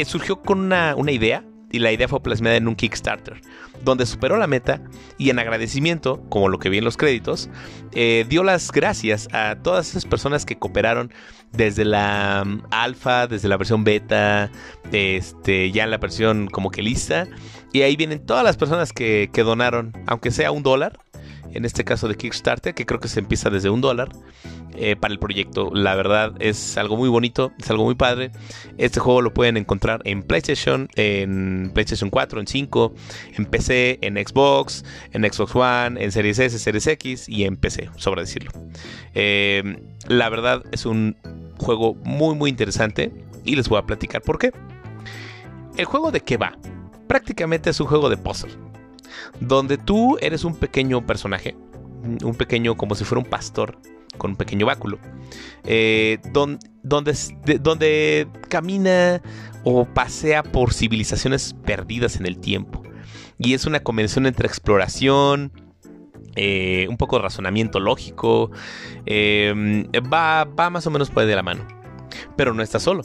surgió 0.05 0.42
con 0.42 0.61
una, 0.61 0.94
idea 1.11 1.44
y 1.70 1.78
la 1.78 1.92
idea 1.92 2.09
fue 2.09 2.22
plasmada 2.22 2.57
en 2.57 2.68
un 2.68 2.76
Kickstarter, 2.76 3.40
donde 3.85 4.07
superó 4.07 4.37
la 4.37 4.46
meta 4.46 4.81
y 5.18 5.31
en 5.31 5.38
agradecimiento, 5.38 6.22
como 6.28 6.48
lo 6.48 6.59
que 6.59 6.68
vi 6.68 6.78
en 6.78 6.85
los 6.85 6.96
créditos, 6.96 7.48
eh, 7.92 8.24
dio 8.28 8.42
las 8.42 8.72
gracias 8.72 9.28
a 9.33 9.57
todas 9.62 9.90
esas 9.90 10.04
personas 10.04 10.44
que 10.44 10.59
cooperaron 10.59 11.12
desde 11.52 11.85
la 11.85 12.42
um, 12.44 12.62
alfa, 12.70 13.26
desde 13.26 13.48
la 13.48 13.57
versión 13.57 13.85
beta, 13.85 14.50
este, 14.92 15.70
ya 15.70 15.85
en 15.85 15.90
la 15.90 15.98
versión 15.98 16.48
como 16.48 16.70
que 16.70 16.83
lista, 16.83 17.26
y 17.72 17.83
ahí 17.83 17.96
vienen 17.96 18.24
todas 18.24 18.44
las 18.44 18.57
personas 18.57 18.92
que, 18.92 19.31
que 19.33 19.42
donaron, 19.42 19.92
aunque 20.07 20.31
sea 20.31 20.50
un 20.50 20.62
dólar, 20.62 20.98
en 21.52 21.64
este 21.64 21.84
caso 21.84 22.08
de 22.08 22.16
Kickstarter, 22.16 22.74
que 22.74 22.87
creo 22.87 23.00
que 23.00 23.08
se 23.08 23.20
empieza 23.20 23.50
desde 23.50 23.70
un 23.70 23.80
dólar. 23.80 24.08
Eh, 24.80 24.94
para 24.94 25.12
el 25.12 25.18
proyecto. 25.18 25.70
La 25.74 25.96
verdad 25.96 26.34
es 26.38 26.76
algo 26.78 26.96
muy 26.96 27.08
bonito, 27.08 27.52
es 27.58 27.68
algo 27.68 27.84
muy 27.84 27.96
padre. 27.96 28.30
Este 28.76 29.00
juego 29.00 29.22
lo 29.22 29.34
pueden 29.34 29.56
encontrar 29.56 30.00
en 30.04 30.22
PlayStation, 30.22 30.88
en 30.94 31.72
PlayStation 31.74 32.11
4, 32.11 32.38
en 32.38 32.46
5, 32.46 32.94
en 33.37 33.46
PC, 33.46 33.98
en 34.02 34.14
Xbox, 34.14 34.84
en 35.12 35.24
Xbox 35.24 35.56
One, 35.56 36.02
en 36.02 36.12
Series 36.12 36.38
S, 36.38 36.56
Series 36.61 36.87
X 36.87 37.28
y 37.28 37.42
en 37.42 37.56
PC, 37.56 37.90
sobra 37.96 38.20
decirlo. 38.20 38.52
Eh, 39.14 39.82
la 40.06 40.28
verdad 40.28 40.62
es 40.70 40.87
un 40.87 41.16
juego 41.58 41.96
muy 42.04 42.37
muy 42.37 42.48
interesante 42.48 43.12
y 43.44 43.56
les 43.56 43.68
voy 43.68 43.80
a 43.80 43.82
platicar 43.82 44.22
por 44.22 44.38
qué. 44.38 44.52
El 45.76 45.87
juego 45.87 46.12
de 46.12 46.20
qué 46.20 46.37
va? 46.37 46.56
Prácticamente 47.08 47.70
es 47.70 47.80
un 47.80 47.88
juego 47.88 48.08
de 48.11 48.16
puzzle, 48.16 48.52
donde 49.40 49.78
tú 49.78 50.18
eres 50.20 50.44
un 50.44 50.54
pequeño 50.54 51.06
personaje, 51.06 51.56
un 52.24 52.34
pequeño 52.34 52.76
como 52.76 52.94
si 52.94 53.04
fuera 53.04 53.22
un 53.22 53.30
pastor 53.30 53.78
con 54.16 54.32
un 54.32 54.36
pequeño 54.36 54.66
báculo, 54.66 54.98
eh, 55.64 56.18
donde, 56.32 57.14
donde, 57.60 58.28
camina 58.48 59.22
o 59.64 59.84
pasea 59.86 60.42
por 60.42 60.72
civilizaciones 60.72 61.54
perdidas 61.64 62.16
en 62.16 62.26
el 62.26 62.38
tiempo. 62.38 62.82
Y 63.38 63.54
es 63.54 63.66
una 63.66 63.80
convención 63.80 64.26
entre 64.26 64.48
exploración, 64.48 65.52
eh, 66.34 66.86
un 66.90 66.96
poco 66.96 67.16
de 67.16 67.22
razonamiento 67.22 67.80
lógico, 67.80 68.50
eh, 69.06 69.84
va, 70.12 70.44
va 70.44 70.70
más 70.70 70.86
o 70.86 70.90
menos 70.90 71.10
por 71.10 71.24
de 71.24 71.36
la 71.36 71.42
mano. 71.42 71.66
Pero 72.36 72.54
no 72.54 72.62
está 72.62 72.80
solo. 72.80 73.02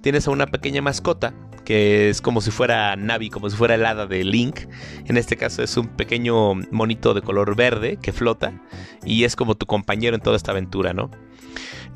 Tienes 0.00 0.26
a 0.26 0.30
una 0.30 0.46
pequeña 0.46 0.80
mascota 0.82 1.34
que 1.66 2.08
es 2.08 2.22
como 2.22 2.40
si 2.40 2.52
fuera 2.52 2.94
Navi, 2.94 3.28
como 3.28 3.50
si 3.50 3.56
fuera 3.56 3.74
el 3.74 3.84
hada 3.84 4.06
de 4.06 4.22
Link. 4.22 4.60
En 5.04 5.16
este 5.16 5.36
caso 5.36 5.62
es 5.64 5.76
un 5.76 5.88
pequeño 5.88 6.54
monito 6.70 7.12
de 7.12 7.22
color 7.22 7.56
verde 7.56 7.98
que 8.00 8.12
flota 8.12 8.62
y 9.04 9.24
es 9.24 9.34
como 9.34 9.56
tu 9.56 9.66
compañero 9.66 10.14
en 10.14 10.22
toda 10.22 10.36
esta 10.36 10.52
aventura, 10.52 10.94
¿no? 10.94 11.10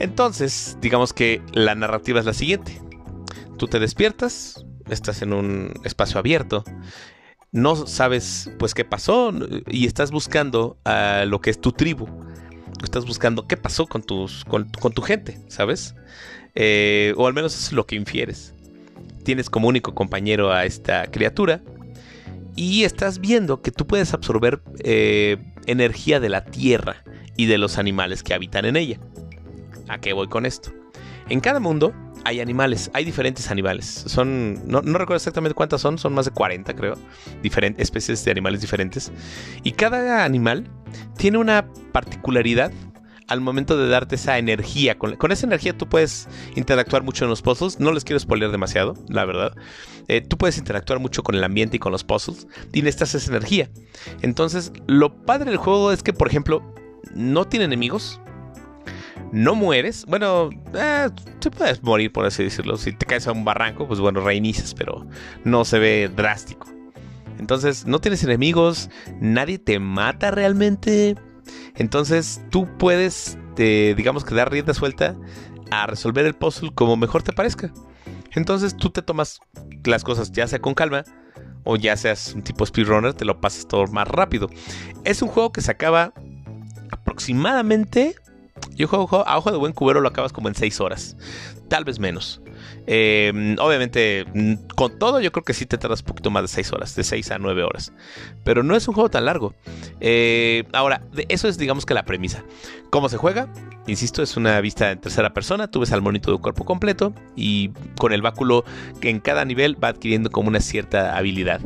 Entonces, 0.00 0.76
digamos 0.80 1.12
que 1.12 1.40
la 1.52 1.76
narrativa 1.76 2.18
es 2.18 2.26
la 2.26 2.35
siguiente. 2.35 2.83
Tú 3.59 3.68
te 3.68 3.78
despiertas, 3.78 4.66
estás 4.88 5.22
en 5.22 5.33
un 5.33 5.72
espacio 5.85 6.18
abierto, 6.18 6.64
no 7.52 7.87
sabes 7.87 8.50
pues 8.59 8.74
qué 8.74 8.85
pasó 8.85 9.33
y 9.68 9.87
estás 9.87 10.11
buscando 10.11 10.78
a 10.85 11.24
lo 11.26 11.40
que 11.40 11.50
es 11.50 11.61
tu 11.61 11.70
tribu. 11.70 12.09
Estás 12.83 13.06
buscando 13.06 13.46
qué 13.46 13.56
pasó 13.56 13.87
con, 13.87 14.02
tus, 14.02 14.44
con, 14.46 14.68
tu 14.68 15.02
gente, 15.02 15.38
¿sabes? 15.48 15.94
Eh, 16.56 17.14
o 17.16 17.28
al 17.28 17.35
menos 17.35 17.54
es 17.54 17.72
lo 17.72 17.87
que 17.87 17.94
infieres 17.94 18.54
tienes 19.24 19.50
como 19.50 19.68
único 19.68 19.94
compañero 19.94 20.52
a 20.52 20.64
esta 20.64 21.06
criatura 21.06 21.62
y 22.56 22.85
estás 22.85 23.20
viendo 23.20 23.62
que 23.62 23.70
tú 23.70 23.87
puedes 23.87 24.12
absorber 24.12 24.62
eh, 24.80 25.38
energía 25.66 26.20
de 26.20 26.28
la 26.28 26.44
tierra 26.44 27.02
y 27.37 27.46
de 27.46 27.59
los 27.59 27.78
animales 27.78 28.22
que 28.22 28.35
habitan 28.35 28.64
en 28.64 28.76
ella. 28.76 28.98
¿A 29.88 29.98
qué 29.98 30.12
voy 30.12 30.28
con 30.28 30.46
esto? 30.46 30.72
En 31.28 31.40
cada 31.40 31.61
mundo 31.61 31.94
hay 32.24 32.40
animales, 32.40 32.90
hay 32.92 33.04
diferentes 33.04 33.50
animales. 33.50 33.87
Son, 33.87 34.61
no, 34.66 34.80
recuerdo 34.80 35.16
exactamente 35.16 35.54
cuántas 35.54 35.80
son, 35.80 35.98
son 35.98 36.12
más 36.12 36.26
de 36.26 36.33
40 36.33 36.74
creo, 36.74 36.96
especies 37.42 38.24
de 38.24 38.30
animales 38.30 38.61
diferentes. 38.61 39.12
Y 39.62 39.72
cada 39.72 40.24
animal 40.24 40.68
tiene 41.16 41.38
una 41.38 41.66
particularidad 41.92 42.72
al 43.31 43.40
momento 43.40 43.79
de 43.79 43.88
darte 43.88 44.16
esa 44.16 44.38
energía. 44.38 44.99
Con, 44.99 45.16
esa 45.31 45.47
energía 45.47 45.79
tú 45.79 45.88
puedes 45.88 46.29
interactuar 46.57 47.05
mucho 47.05 47.25
en 47.25 47.31
los 47.31 47.43
puzzles. 47.43 47.79
No 47.79 47.93
les 47.93 48.05
quiero 48.05 48.19
spoiler 48.19 48.51
demasiado, 48.51 48.95
la 49.09 49.25
verdad. 49.25 49.55
Eh, 50.09 50.21
tú 50.21 50.37
puedes 50.37 50.59
interactuar 50.59 50.99
mucho 50.99 51.23
con 51.23 51.37
el 51.37 51.45
ambiente 51.45 51.77
y 51.77 51.79
con 51.79 51.93
los 51.93 52.03
puzzles. 52.03 52.49
Y 52.73 52.83
necesitas 52.83 53.14
esa 53.14 53.31
energía. 53.31 53.71
Entonces, 54.23 54.73
lo 54.88 55.25
padre 55.25 55.51
del 55.51 55.59
juego 55.59 55.93
es 55.93 56.03
que, 56.03 56.12
por 56.12 56.27
ejemplo, 56.27 56.75
no 57.14 57.47
tiene 57.47 57.66
enemigos. 57.66 58.21
No 59.31 59.55
mueres. 59.55 60.05
Bueno, 60.07 60.51
eh, 60.75 61.09
te 61.38 61.53
puedes 61.53 61.85
morir, 61.85 62.12
por 62.12 62.27
así 62.27 62.43
decirlo. 62.43 62.77
Si 62.77 62.93
te 62.93 63.07
caes 63.07 63.29
a 63.29 63.33
un 63.33 63.45
barranco, 63.45 63.87
pues 63.87 64.01
bueno, 64.01 64.23
reinicias, 64.23 64.75
pero 64.75 65.07
no 65.45 65.64
se 65.64 65.79
ve 65.79 66.11
drástico. 66.14 66.66
Entonces, 67.38 67.87
no 67.87 68.01
tienes 68.01 68.25
enemigos, 68.25 68.90
nadie 69.21 69.61
te 69.61 69.79
mata 69.79 70.33
realmente. 70.33 71.14
Entonces 71.76 72.42
tú 72.50 72.68
puedes, 72.78 73.38
digamos 73.56 74.24
que 74.24 74.35
dar 74.35 74.50
rienda 74.50 74.74
suelta 74.74 75.16
a 75.70 75.87
resolver 75.87 76.26
el 76.26 76.35
puzzle 76.35 76.72
como 76.74 76.96
mejor 76.96 77.22
te 77.22 77.33
parezca. 77.33 77.72
Entonces 78.33 78.76
tú 78.76 78.90
te 78.90 79.02
tomas 79.02 79.40
las 79.85 80.04
cosas 80.04 80.33
ya 80.33 80.46
sea 80.46 80.61
con 80.61 80.74
calma 80.74 81.04
o 81.64 81.76
ya 81.76 81.96
seas 81.96 82.35
un 82.35 82.42
tipo 82.42 82.64
speedrunner, 82.64 83.14
te 83.14 83.24
lo 83.24 83.40
pasas 83.40 83.66
todo 83.66 83.87
más 83.88 84.09
rápido. 84.09 84.48
Es 85.04 85.22
un 85.22 85.28
juego 85.28 85.52
que 85.52 85.61
se 85.61 85.70
acaba 85.70 86.12
aproximadamente, 86.90 88.14
yo 88.74 88.88
juego 88.88 89.26
a 89.26 89.38
ojo 89.38 89.50
de 89.50 89.58
buen 89.58 89.72
cubero 89.72 90.00
lo 90.00 90.08
acabas 90.08 90.32
como 90.32 90.48
en 90.48 90.54
6 90.54 90.80
horas, 90.80 91.16
tal 91.68 91.84
vez 91.84 91.98
menos. 91.98 92.40
Eh, 92.86 93.56
obviamente, 93.58 94.24
mm, 94.34 94.54
con 94.74 94.98
todo, 94.98 95.20
yo 95.20 95.32
creo 95.32 95.44
que 95.44 95.54
sí 95.54 95.66
te 95.66 95.78
tardas 95.78 96.00
un 96.00 96.06
poquito 96.06 96.30
más 96.30 96.42
de 96.42 96.48
6 96.48 96.72
horas, 96.72 96.94
de 96.94 97.04
6 97.04 97.30
a 97.30 97.38
9 97.38 97.62
horas. 97.62 97.92
Pero 98.44 98.62
no 98.62 98.76
es 98.76 98.86
un 98.88 98.94
juego 98.94 99.10
tan 99.10 99.24
largo. 99.24 99.54
Eh, 100.00 100.64
ahora, 100.72 101.02
eso 101.28 101.48
es, 101.48 101.58
digamos 101.58 101.86
que 101.86 101.94
la 101.94 102.04
premisa. 102.04 102.44
¿Cómo 102.90 103.08
se 103.08 103.16
juega? 103.16 103.52
Insisto, 103.86 104.22
es 104.22 104.36
una 104.36 104.60
vista 104.60 104.90
en 104.90 105.00
tercera 105.00 105.32
persona. 105.32 105.70
Tú 105.70 105.80
ves 105.80 105.92
al 105.92 106.02
monito 106.02 106.32
de 106.32 106.38
cuerpo 106.38 106.64
completo 106.64 107.14
y 107.36 107.70
con 107.98 108.12
el 108.12 108.22
báculo 108.22 108.64
que 109.00 109.10
en 109.10 109.20
cada 109.20 109.44
nivel 109.44 109.82
va 109.82 109.88
adquiriendo 109.88 110.30
como 110.30 110.48
una 110.48 110.60
cierta 110.60 111.16
habilidad. 111.16 111.60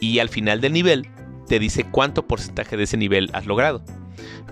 Y 0.00 0.18
al 0.18 0.28
final 0.28 0.60
del 0.60 0.72
nivel 0.72 1.08
te 1.48 1.58
dice 1.58 1.84
cuánto 1.84 2.26
porcentaje 2.26 2.76
de 2.76 2.84
ese 2.84 2.96
nivel 2.96 3.30
has 3.32 3.46
logrado 3.46 3.82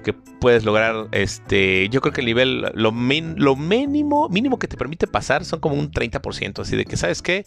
que 0.05 0.12
puedes 0.12 0.64
lograr, 0.64 1.09
este, 1.12 1.88
yo 1.90 2.01
creo 2.01 2.12
que 2.12 2.20
el 2.20 2.27
nivel, 2.27 2.61
lo, 2.75 2.90
lo 2.92 3.57
mínimo, 3.57 4.29
mínimo 4.29 4.59
que 4.59 4.68
te 4.68 4.77
permite 4.77 5.07
pasar 5.07 5.44
son 5.44 5.61
como 5.61 5.75
un 5.75 5.90
30%, 5.90 6.61
así 6.61 6.77
de 6.77 6.85
que, 6.85 6.96
¿sabes 6.96 7.23
qué? 7.23 7.44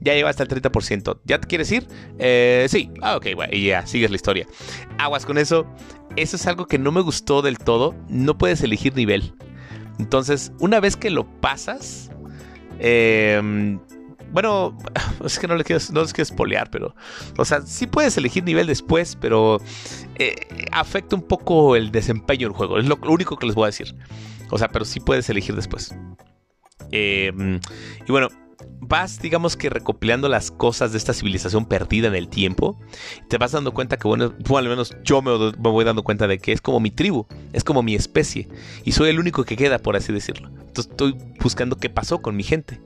Ya 0.00 0.14
lleva 0.14 0.30
hasta 0.30 0.42
el 0.42 0.48
30%, 0.48 1.20
¿ya 1.24 1.40
te 1.40 1.48
quieres 1.48 1.70
ir? 1.72 1.86
Eh, 2.18 2.66
sí, 2.68 2.90
ah, 3.02 3.16
ok, 3.16 3.28
bueno, 3.34 3.54
y 3.54 3.66
ya, 3.66 3.86
sigues 3.86 4.10
la 4.10 4.16
historia. 4.16 4.46
Aguas 4.98 5.24
con 5.26 5.38
eso, 5.38 5.66
eso 6.16 6.36
es 6.36 6.46
algo 6.46 6.66
que 6.66 6.78
no 6.78 6.92
me 6.92 7.00
gustó 7.00 7.42
del 7.42 7.58
todo, 7.58 7.94
no 8.08 8.36
puedes 8.36 8.62
elegir 8.62 8.94
nivel. 8.94 9.34
Entonces, 9.98 10.52
una 10.58 10.80
vez 10.80 10.96
que 10.96 11.10
lo 11.10 11.24
pasas, 11.40 12.10
eh, 12.80 13.78
bueno, 14.34 14.76
es 15.24 15.38
que 15.38 15.46
no 15.46 15.54
les 15.54 15.64
quiero, 15.64 15.80
no 15.92 16.02
les 16.02 16.12
quiero 16.12 16.24
espolear, 16.24 16.68
pero. 16.68 16.94
O 17.38 17.44
sea, 17.44 17.62
sí 17.62 17.86
puedes 17.86 18.16
elegir 18.18 18.42
nivel 18.42 18.66
después, 18.66 19.16
pero. 19.18 19.60
Eh, 20.16 20.34
afecta 20.72 21.14
un 21.14 21.22
poco 21.22 21.76
el 21.76 21.92
desempeño 21.92 22.48
del 22.48 22.56
juego. 22.56 22.78
Es 22.78 22.86
lo, 22.86 22.98
único 23.08 23.36
que 23.36 23.46
les 23.46 23.54
voy 23.54 23.64
a 23.64 23.66
decir. 23.66 23.94
O 24.50 24.58
sea, 24.58 24.68
pero 24.68 24.84
sí 24.84 24.98
puedes 24.98 25.30
elegir 25.30 25.54
después. 25.54 25.94
Em, 26.90 27.60
y 28.06 28.10
bueno, 28.10 28.28
vas, 28.80 29.20
digamos 29.20 29.56
que 29.56 29.70
recopilando 29.70 30.28
las 30.28 30.50
cosas 30.50 30.92
de 30.92 30.98
esta 30.98 31.12
civilización 31.12 31.66
perdida 31.66 32.08
en 32.08 32.14
el 32.14 32.28
tiempo, 32.28 32.78
te 33.28 33.38
vas 33.38 33.52
dando 33.52 33.72
cuenta 33.72 33.96
que, 33.96 34.08
bueno, 34.08 34.34
al 34.56 34.68
menos 34.68 34.96
yo 35.04 35.22
me, 35.22 35.52
voy 35.58 35.84
dando 35.84 36.02
cuenta 36.02 36.26
de 36.26 36.38
que 36.38 36.52
es 36.52 36.60
como 36.60 36.80
mi 36.80 36.90
tribu, 36.90 37.26
es 37.52 37.64
como 37.64 37.82
mi 37.82 37.94
especie, 37.94 38.48
y 38.84 38.92
soy 38.92 39.10
el 39.10 39.18
único 39.18 39.44
que 39.44 39.56
queda, 39.56 39.78
por 39.78 39.96
así 39.96 40.12
decirlo. 40.12 40.48
Entonces 40.48 40.90
estoy 40.90 41.16
buscando 41.40 41.76
qué 41.76 41.88
pasó 41.88 42.20
con 42.20 42.36
mi 42.36 42.42
gente. 42.42 42.80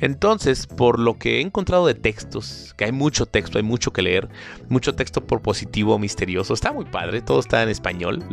Entonces, 0.00 0.66
por 0.66 0.98
lo 0.98 1.18
que 1.18 1.38
he 1.38 1.40
encontrado 1.40 1.86
de 1.86 1.94
textos, 1.94 2.74
que 2.76 2.84
hay 2.84 2.92
mucho 2.92 3.26
texto, 3.26 3.58
hay 3.58 3.64
mucho 3.64 3.92
que 3.92 4.02
leer, 4.02 4.28
mucho 4.68 4.94
texto 4.94 5.26
propositivo, 5.26 5.98
misterioso, 5.98 6.54
está 6.54 6.72
muy 6.72 6.84
padre, 6.84 7.22
todo 7.22 7.40
está 7.40 7.62
en 7.62 7.70
español, 7.70 8.24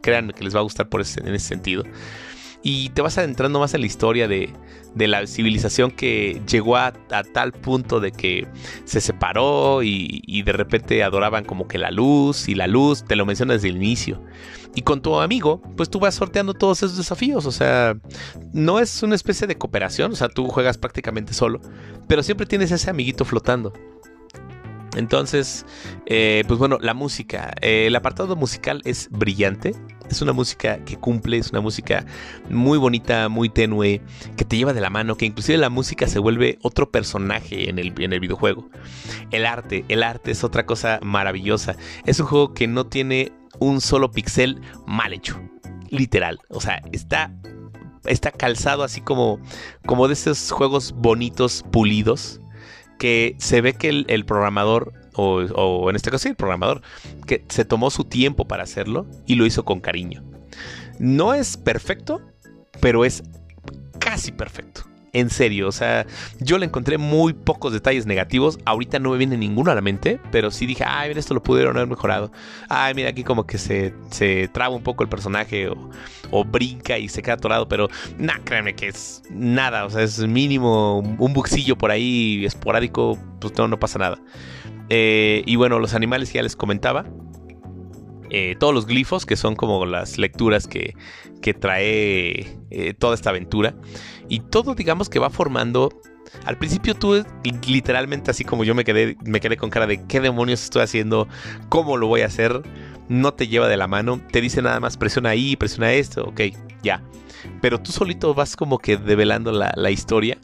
créanme 0.00 0.32
que 0.32 0.44
les 0.44 0.54
va 0.54 0.60
a 0.60 0.62
gustar 0.62 0.88
por 0.88 0.98
en 1.00 1.34
ese 1.34 1.46
sentido 1.46 1.84
y 2.62 2.90
te 2.90 3.02
vas 3.02 3.18
adentrando 3.18 3.60
más 3.60 3.74
en 3.74 3.80
la 3.80 3.86
historia 3.86 4.28
de, 4.28 4.50
la 4.96 5.26
civilización 5.26 5.90
que 5.90 6.40
llegó 6.48 6.76
a, 6.76 6.92
tal 7.32 7.52
punto 7.52 8.00
de 8.00 8.10
que 8.10 8.48
se 8.84 9.00
separó 9.00 9.82
y, 9.82 10.42
de 10.42 10.52
repente 10.52 11.02
adoraban 11.04 11.44
como 11.44 11.68
que 11.68 11.78
la 11.78 11.90
luz 11.90 12.48
y 12.48 12.54
la 12.54 12.66
luz, 12.66 13.04
te 13.04 13.16
lo 13.16 13.26
menciono 13.26 13.52
desde 13.52 13.68
el 13.68 13.76
inicio. 13.76 14.22
Y 14.74 14.82
con 14.82 15.00
tu 15.00 15.18
amigo, 15.18 15.62
pues 15.76 15.88
tú 15.88 15.98
vas 15.98 16.14
sorteando 16.14 16.54
todos 16.54 16.82
esos 16.82 16.96
desafíos, 16.96 17.46
o 17.46 17.52
sea, 17.52 17.96
no 18.52 18.78
es 18.80 19.02
una 19.02 19.14
especie 19.14 19.46
de 19.46 19.56
cooperación, 19.56 20.12
o 20.12 20.16
sea, 20.16 20.28
tú 20.28 20.46
juegas 20.48 20.78
prácticamente 20.78 21.32
solo, 21.32 21.60
pero 22.06 22.22
siempre 22.22 22.46
tienes 22.46 22.70
ese 22.70 22.90
amiguito 22.90 23.24
flotando. 23.24 23.72
Entonces, 24.96 25.64
eh, 26.06 26.42
pues 26.48 26.58
bueno, 26.58 26.78
la 26.80 26.92
música, 26.92 27.54
eh, 27.60 27.86
el 27.86 27.96
apartado 27.96 28.34
musical 28.36 28.82
es 28.84 29.08
brillante. 29.10 29.74
Es 30.08 30.22
una 30.22 30.32
música 30.32 30.78
que 30.84 30.96
cumple, 30.96 31.38
es 31.38 31.50
una 31.50 31.60
música 31.60 32.04
muy 32.48 32.78
bonita, 32.78 33.28
muy 33.28 33.48
tenue, 33.48 34.00
que 34.36 34.44
te 34.44 34.56
lleva 34.56 34.72
de 34.72 34.80
la 34.80 34.90
mano, 34.90 35.16
que 35.16 35.26
inclusive 35.26 35.58
la 35.58 35.70
música 35.70 36.06
se 36.06 36.18
vuelve 36.18 36.58
otro 36.62 36.90
personaje 36.90 37.68
en 37.68 37.78
el, 37.78 37.92
en 37.98 38.12
el 38.12 38.20
videojuego. 38.20 38.68
El 39.30 39.46
arte, 39.46 39.84
el 39.88 40.02
arte 40.02 40.30
es 40.30 40.44
otra 40.44 40.66
cosa 40.66 40.98
maravillosa. 41.02 41.76
Es 42.06 42.20
un 42.20 42.26
juego 42.26 42.54
que 42.54 42.66
no 42.66 42.86
tiene 42.86 43.32
un 43.58 43.80
solo 43.80 44.10
pixel 44.10 44.60
mal 44.86 45.12
hecho. 45.12 45.40
Literal. 45.90 46.40
O 46.48 46.60
sea, 46.60 46.82
está, 46.92 47.32
está 48.04 48.30
calzado 48.30 48.82
así 48.82 49.00
como, 49.00 49.40
como 49.86 50.08
de 50.08 50.14
esos 50.14 50.50
juegos 50.50 50.92
bonitos, 50.92 51.64
pulidos, 51.70 52.40
que 52.98 53.36
se 53.38 53.60
ve 53.60 53.74
que 53.74 54.04
el 54.06 54.24
programador 54.24 54.92
o, 55.18 55.90
en 55.90 55.96
este 55.96 56.10
caso 56.10 56.22
sí, 56.22 56.28
el 56.28 56.36
programador, 56.36 56.82
que 57.26 57.44
se 57.48 57.64
tomó 57.64 57.90
su 57.90 58.04
tiempo 58.04 58.46
para 58.46 58.62
hacerlo 58.62 59.06
y 59.26 59.34
lo 59.34 59.46
hizo 59.46 59.64
con 59.64 59.80
cariño. 59.80 60.22
No 60.98 61.34
es 61.34 61.56
perfecto, 61.56 62.22
pero 62.80 63.04
es 63.04 63.22
casi 63.98 64.32
perfecto. 64.32 64.82
En 65.14 65.30
serio, 65.30 65.68
o 65.68 65.72
sea, 65.72 66.06
yo 66.38 66.58
le 66.58 66.66
encontré 66.66 66.98
muy 66.98 67.32
pocos 67.32 67.72
detalles 67.72 68.04
negativos. 68.04 68.58
Ahorita 68.66 68.98
no 68.98 69.10
me 69.10 69.16
viene 69.16 69.38
ninguno 69.38 69.70
a 69.70 69.74
la 69.74 69.80
mente, 69.80 70.20
pero 70.30 70.50
sí 70.50 70.66
dije, 70.66 70.84
ay, 70.86 71.08
mira, 71.08 71.18
esto 71.18 71.32
lo 71.34 71.42
pudieron 71.42 71.76
haber 71.76 71.88
mejorado. 71.88 72.30
Ay, 72.68 72.94
mira, 72.94 73.08
aquí 73.08 73.24
como 73.24 73.46
que 73.46 73.56
se, 73.56 73.94
se 74.10 74.48
traba 74.48 74.76
un 74.76 74.82
poco 74.82 75.02
el 75.02 75.08
personaje 75.08 75.68
o, 76.30 76.44
brinca 76.44 76.98
y 76.98 77.08
se 77.08 77.22
queda 77.22 77.34
atorado, 77.34 77.66
pero 77.68 77.88
nada, 78.18 78.40
créanme 78.44 78.74
que 78.74 78.88
es 78.88 79.22
nada, 79.30 79.86
o 79.86 79.90
sea, 79.90 80.02
es 80.02 80.18
mínimo 80.20 80.98
un 80.98 81.32
buxillo 81.32 81.76
por 81.76 81.90
ahí 81.90 82.44
esporádico, 82.44 83.18
pues 83.40 83.52
no 83.56 83.78
pasa 83.80 83.98
nada. 83.98 84.18
Eh, 84.90 85.42
y 85.46 85.56
bueno, 85.56 85.78
los 85.78 85.94
animales 85.94 86.32
ya 86.32 86.42
les 86.42 86.56
comentaba. 86.56 87.04
Eh, 88.30 88.56
todos 88.58 88.74
los 88.74 88.86
glifos, 88.86 89.24
que 89.24 89.36
son 89.36 89.56
como 89.56 89.86
las 89.86 90.18
lecturas 90.18 90.66
que, 90.66 90.94
que 91.40 91.54
trae 91.54 92.58
eh, 92.70 92.94
toda 92.98 93.14
esta 93.14 93.30
aventura. 93.30 93.74
Y 94.28 94.40
todo, 94.40 94.74
digamos, 94.74 95.08
que 95.08 95.18
va 95.18 95.30
formando. 95.30 95.90
Al 96.44 96.58
principio 96.58 96.94
tú 96.94 97.24
literalmente 97.66 98.30
así 98.30 98.44
como 98.44 98.62
yo 98.62 98.74
me 98.74 98.84
quedé, 98.84 99.16
me 99.24 99.40
quedé 99.40 99.56
con 99.56 99.70
cara 99.70 99.86
de 99.86 100.04
qué 100.06 100.20
demonios 100.20 100.62
estoy 100.62 100.82
haciendo, 100.82 101.26
cómo 101.70 101.96
lo 101.96 102.06
voy 102.06 102.20
a 102.20 102.26
hacer, 102.26 102.62
no 103.08 103.32
te 103.32 103.48
lleva 103.48 103.66
de 103.66 103.78
la 103.78 103.86
mano, 103.86 104.20
te 104.30 104.42
dice 104.42 104.60
nada 104.60 104.78
más 104.78 104.98
presiona 104.98 105.30
ahí, 105.30 105.56
presiona 105.56 105.90
esto, 105.94 106.24
ok, 106.26 106.42
ya. 106.82 107.02
Pero 107.62 107.80
tú 107.80 107.92
solito 107.92 108.34
vas 108.34 108.56
como 108.56 108.78
que 108.78 108.98
develando 108.98 109.52
la, 109.52 109.72
la 109.74 109.90
historia 109.90 110.38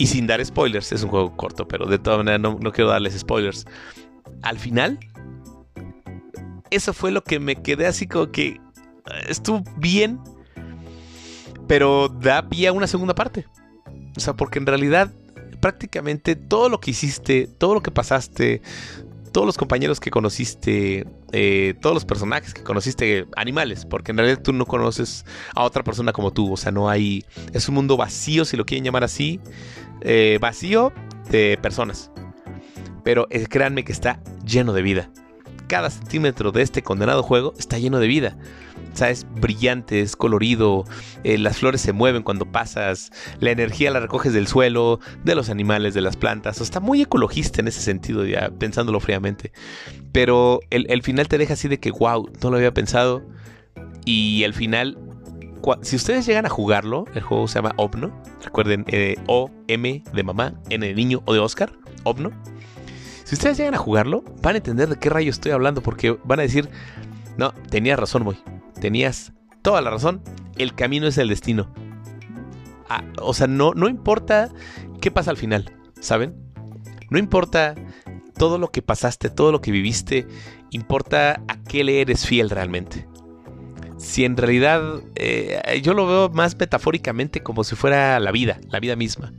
y 0.00 0.06
sin 0.06 0.26
dar 0.26 0.42
spoilers, 0.42 0.92
es 0.92 1.02
un 1.02 1.10
juego 1.10 1.36
corto, 1.36 1.68
pero 1.68 1.84
de 1.84 1.98
todas 1.98 2.24
maneras 2.24 2.40
no, 2.40 2.72
quiero 2.72 2.88
darles 2.88 3.18
spoilers. 3.18 3.66
Al 4.40 4.58
final, 4.58 4.98
eso 6.70 6.94
fue 6.94 7.10
lo 7.10 7.22
que 7.22 7.38
me 7.38 7.56
quedé 7.56 7.86
así 7.86 8.06
como 8.06 8.32
que 8.32 8.46
eh, 8.46 8.60
estuvo 9.28 9.62
bien, 9.76 10.18
pero 11.68 12.08
da 12.08 12.48
pie 12.48 12.68
a 12.68 12.72
una 12.72 12.86
segunda 12.86 13.14
parte. 13.14 13.44
O 14.16 14.20
sea, 14.20 14.32
porque 14.32 14.58
en 14.58 14.64
realidad 14.64 15.12
prácticamente 15.60 16.34
todo 16.34 16.70
lo 16.70 16.80
que 16.80 16.92
hiciste, 16.92 17.46
todo 17.46 17.74
lo 17.74 17.82
que 17.82 17.90
pasaste, 17.90 18.62
todos 19.32 19.46
los 19.46 19.56
compañeros 19.56 20.00
que 20.00 20.10
conociste, 20.10 21.06
eh, 21.32 21.74
todos 21.80 21.94
los 21.94 22.04
personajes 22.04 22.54
que 22.54 22.62
conociste, 22.62 23.26
animales, 23.36 23.86
porque 23.86 24.12
en 24.12 24.18
realidad 24.18 24.42
tú 24.42 24.52
no 24.52 24.66
conoces 24.66 25.24
a 25.54 25.64
otra 25.64 25.82
persona 25.84 26.12
como 26.12 26.32
tú, 26.32 26.52
o 26.52 26.56
sea, 26.56 26.72
no 26.72 26.88
hay, 26.88 27.24
es 27.52 27.68
un 27.68 27.76
mundo 27.76 27.96
vacío, 27.96 28.44
si 28.44 28.56
lo 28.56 28.66
quieren 28.66 28.84
llamar 28.84 29.04
así, 29.04 29.40
eh, 30.00 30.38
vacío 30.40 30.92
de 31.30 31.58
personas. 31.60 32.10
pero 33.02 33.26
eh, 33.30 33.46
créanme 33.48 33.84
que 33.84 33.92
está 33.92 34.20
lleno 34.44 34.72
de 34.72 34.82
vida. 34.82 35.10
Cada 35.68 35.88
centímetro 35.88 36.52
de 36.52 36.62
este 36.62 36.82
condenado 36.82 37.22
juego 37.22 37.54
está 37.58 37.78
lleno 37.78 37.98
de 37.98 38.06
vida. 38.08 38.36
O 38.92 38.96
sea, 38.96 39.10
es 39.10 39.26
brillante, 39.40 40.00
es 40.00 40.16
colorido, 40.16 40.84
eh, 41.24 41.38
las 41.38 41.58
flores 41.58 41.80
se 41.80 41.92
mueven 41.92 42.22
cuando 42.22 42.44
pasas, 42.44 43.10
la 43.38 43.50
energía 43.50 43.90
la 43.90 44.00
recoges 44.00 44.32
del 44.32 44.46
suelo, 44.46 45.00
de 45.24 45.34
los 45.34 45.48
animales, 45.48 45.94
de 45.94 46.00
las 46.00 46.16
plantas. 46.16 46.60
está 46.60 46.80
muy 46.80 47.02
ecologista 47.02 47.60
en 47.60 47.68
ese 47.68 47.80
sentido, 47.80 48.24
ya 48.24 48.50
pensándolo 48.50 49.00
fríamente. 49.00 49.52
Pero 50.12 50.60
el, 50.70 51.02
final 51.02 51.28
te 51.28 51.38
deja 51.38 51.54
así 51.54 51.68
de 51.68 51.78
que, 51.78 51.90
wow, 51.90 52.30
no 52.42 52.50
lo 52.50 52.56
había 52.56 52.74
pensado. 52.74 53.22
Y 54.04 54.42
el 54.42 54.54
final, 54.54 54.98
si 55.82 55.96
ustedes 55.96 56.26
llegan 56.26 56.46
a 56.46 56.48
jugarlo, 56.48 57.04
el 57.14 57.22
juego 57.22 57.46
se 57.46 57.56
llama 57.56 57.72
Obno. 57.76 58.12
Recuerden, 58.42 58.84
eh, 58.88 59.16
O, 59.26 59.50
M 59.68 60.02
de 60.12 60.22
mamá, 60.22 60.54
N 60.68 60.86
de 60.86 60.94
niño 60.94 61.22
o 61.26 61.32
de 61.32 61.38
Oscar, 61.38 61.72
Obno. 62.04 62.30
Si 63.24 63.36
ustedes 63.36 63.56
llegan 63.58 63.74
a 63.74 63.78
jugarlo, 63.78 64.24
van 64.42 64.54
a 64.54 64.58
entender 64.58 64.88
de 64.88 64.96
qué 64.96 65.08
rayo 65.08 65.30
estoy 65.30 65.52
hablando, 65.52 65.82
porque 65.82 66.18
van 66.24 66.40
a 66.40 66.42
decir, 66.42 66.68
no, 67.36 67.52
tenías 67.70 67.98
razón, 67.98 68.24
Moy. 68.24 68.36
Tenías 68.80 69.32
toda 69.62 69.80
la 69.80 69.90
razón. 69.90 70.22
El 70.58 70.74
camino 70.74 71.06
es 71.06 71.18
el 71.18 71.28
destino. 71.28 71.72
Ah, 72.88 73.04
o 73.20 73.34
sea, 73.34 73.46
no, 73.46 73.72
no 73.74 73.88
importa 73.88 74.50
qué 75.00 75.10
pasa 75.10 75.30
al 75.30 75.36
final, 75.36 75.72
¿saben? 76.00 76.34
No 77.10 77.18
importa 77.18 77.74
todo 78.36 78.58
lo 78.58 78.70
que 78.70 78.82
pasaste, 78.82 79.30
todo 79.30 79.52
lo 79.52 79.60
que 79.60 79.70
viviste, 79.70 80.26
importa 80.70 81.42
a 81.46 81.62
qué 81.62 81.84
le 81.84 82.00
eres 82.00 82.26
fiel 82.26 82.50
realmente. 82.50 83.06
Si 83.98 84.24
en 84.24 84.36
realidad 84.36 85.02
eh, 85.14 85.80
yo 85.82 85.92
lo 85.92 86.06
veo 86.06 86.28
más 86.30 86.58
metafóricamente 86.58 87.42
como 87.42 87.64
si 87.64 87.76
fuera 87.76 88.18
la 88.18 88.32
vida, 88.32 88.58
la 88.70 88.80
vida 88.80 88.96
misma. 88.96 89.32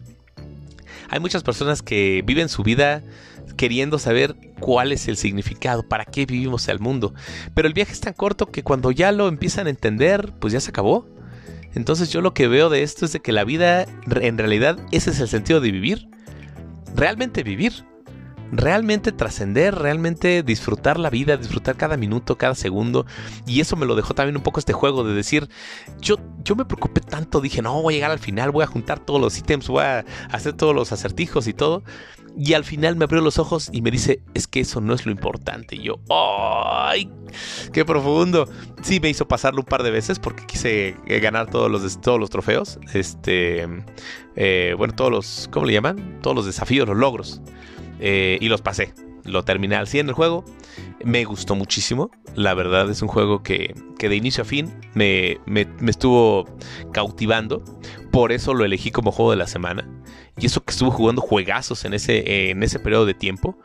Hay 1.10 1.20
muchas 1.20 1.44
personas 1.44 1.82
que 1.82 2.22
viven 2.26 2.48
su 2.48 2.64
vida 2.64 3.04
queriendo 3.52 4.00
saber 4.00 4.36
cuál 4.60 4.92
es 4.92 5.08
el 5.08 5.18
significado, 5.18 5.88
para 5.88 6.06
qué 6.06 6.26
vivimos 6.26 6.68
el 6.68 6.80
mundo. 6.80 7.14
Pero 7.54 7.68
el 7.68 7.74
viaje 7.74 7.92
es 7.92 8.02
tan 8.02 8.14
corto 8.14 8.48
que 8.48 8.64
cuando 8.64 8.92
ya 8.92 9.12
lo 9.12 9.28
empiezan 9.28 9.68
a 9.68 9.72
entender, 9.72 10.34
pues 10.40 10.54
ya 10.54 10.60
se 10.60 10.70
acabó. 10.70 11.08
Entonces 11.74 12.10
yo 12.10 12.22
lo 12.22 12.34
que 12.34 12.48
veo 12.48 12.70
de 12.70 12.84
esto 12.84 13.06
es 13.06 13.14
de 13.14 13.22
que 13.22 13.32
la 13.32 13.44
vida, 13.44 13.86
en 14.08 14.38
realidad, 14.38 14.78
ese 14.92 15.12
es 15.12 15.20
el 15.20 15.28
sentido 15.28 15.62
de 15.62 15.72
vivir. 15.72 16.10
Realmente 16.96 17.44
vivir 17.44 17.86
realmente 18.52 19.12
trascender, 19.12 19.76
realmente 19.76 20.44
disfrutar 20.44 21.00
la 21.00 21.10
vida, 21.10 21.38
disfrutar 21.38 21.78
cada 21.78 21.98
minuto, 21.98 22.38
cada 22.38 22.56
segundo. 22.56 23.06
Y 23.46 23.62
eso 23.62 23.76
me 23.76 23.86
lo 23.86 23.96
dejó 23.96 24.14
también 24.14 24.38
un 24.38 24.44
poco 24.44 24.60
este 24.60 24.74
juego 24.74 25.04
de 25.04 25.14
decir, 25.14 25.50
yo, 26.00 26.18
yo 26.44 26.56
me 26.56 26.66
preocupé 26.66 27.02
tanto, 27.02 27.42
dije, 27.42 27.62
no, 27.62 27.82
voy 27.82 27.94
a 27.94 27.98
llegar 27.98 28.12
al 28.12 28.20
final, 28.20 28.52
voy 28.52 28.64
a 28.64 28.68
juntar 28.68 29.00
todos 29.00 29.22
los 29.22 29.38
ítems, 29.38 29.68
voy 29.68 29.84
a 29.84 30.06
hacer 30.30 30.54
todos 30.54 30.76
los 30.76 30.92
acertijos 30.92 31.48
y 31.48 31.54
todo. 31.54 31.84
Y 32.38 32.54
al 32.54 32.64
final 32.64 32.96
me 32.96 33.04
abrió 33.04 33.22
los 33.22 33.40
ojos 33.40 33.70
y 33.74 33.82
me 33.82 33.92
dice, 33.92 34.24
es 34.34 34.48
que 34.48 34.62
eso 34.62 34.80
no 34.80 34.94
es 34.94 35.06
lo 35.06 35.12
importante. 35.12 35.76
Y 35.76 35.84
yo, 35.84 36.00
¡ay! 36.10 37.12
¡Qué 37.74 37.84
profundo! 37.84 38.48
Sí, 38.82 39.00
me 39.02 39.10
hizo 39.10 39.28
pasarlo 39.28 39.62
un 39.62 39.66
par 39.66 39.84
de 39.84 39.92
veces 39.92 40.18
porque 40.18 40.46
quise 40.46 40.96
eh, 41.08 41.20
ganar 41.20 41.50
todos 41.50 41.70
los, 41.70 42.00
todos 42.00 42.20
los 42.20 42.30
trofeos. 42.30 42.80
Este, 42.94 43.68
eh, 44.36 44.76
bueno, 44.78 44.96
todos 44.96 45.12
los, 45.12 45.50
¿cómo 45.52 45.66
le 45.66 45.74
llaman? 45.74 46.20
Todos 46.22 46.36
los 46.36 46.46
desafíos, 46.46 46.88
los 46.88 46.98
logros. 46.98 47.42
Eh, 48.02 48.38
y 48.42 48.50
los 48.50 48.62
pasé. 48.62 48.94
Lo 49.24 49.44
terminé 49.44 49.76
al 49.76 49.88
100 49.88 50.10
el 50.10 50.14
juego. 50.14 50.44
Me 51.06 51.24
gustó 51.24 51.56
muchísimo. 51.56 52.10
La 52.36 52.54
verdad 52.54 52.90
es 52.90 53.02
un 53.02 53.08
juego 53.08 53.44
que, 53.44 53.76
de 54.00 54.16
inicio 54.16 54.42
a 54.42 54.46
fin 54.46 54.74
me, 54.96 55.40
estuvo 55.88 56.46
cautivando. 56.92 57.64
Por 58.12 58.32
eso 58.32 58.54
lo 58.54 58.66
elegí 58.66 58.92
como 58.92 59.12
juego 59.12 59.32
de 59.32 59.38
la 59.38 59.48
semana. 59.48 59.88
Y 60.38 60.48
eso 60.48 60.64
que 60.64 60.72
estuvo 60.72 60.92
jugando 60.92 61.22
juegazos 61.22 61.86
en 61.86 61.94
ese, 61.94 62.50
en 62.50 62.64
ese 62.64 62.80
periodo 62.80 63.06
de 63.06 63.14
tiempo. 63.14 63.58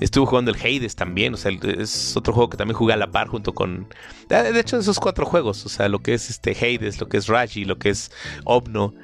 Estuve 0.00 0.26
jugando 0.26 0.52
el 0.52 0.56
Hades 0.56 0.94
también, 0.94 1.34
o 1.34 1.36
sea, 1.36 1.50
es 1.50 2.16
otro 2.16 2.32
juego 2.32 2.50
que 2.50 2.56
también 2.56 2.76
jugué 2.76 2.92
a 2.92 2.96
la 2.96 3.10
par 3.10 3.26
junto 3.26 3.52
con... 3.52 3.88
De 4.28 4.60
hecho, 4.60 4.78
esos 4.78 5.00
cuatro 5.00 5.26
juegos, 5.26 5.66
o 5.66 5.68
sea, 5.68 5.88
lo 5.88 5.98
que 5.98 6.14
es 6.14 6.30
este 6.30 6.52
Hades, 6.52 7.00
lo 7.00 7.08
que 7.08 7.16
es 7.16 7.26
Raji, 7.26 7.64
lo 7.64 7.78
que 7.78 7.88
es 7.88 8.12
Obno, 8.44 8.94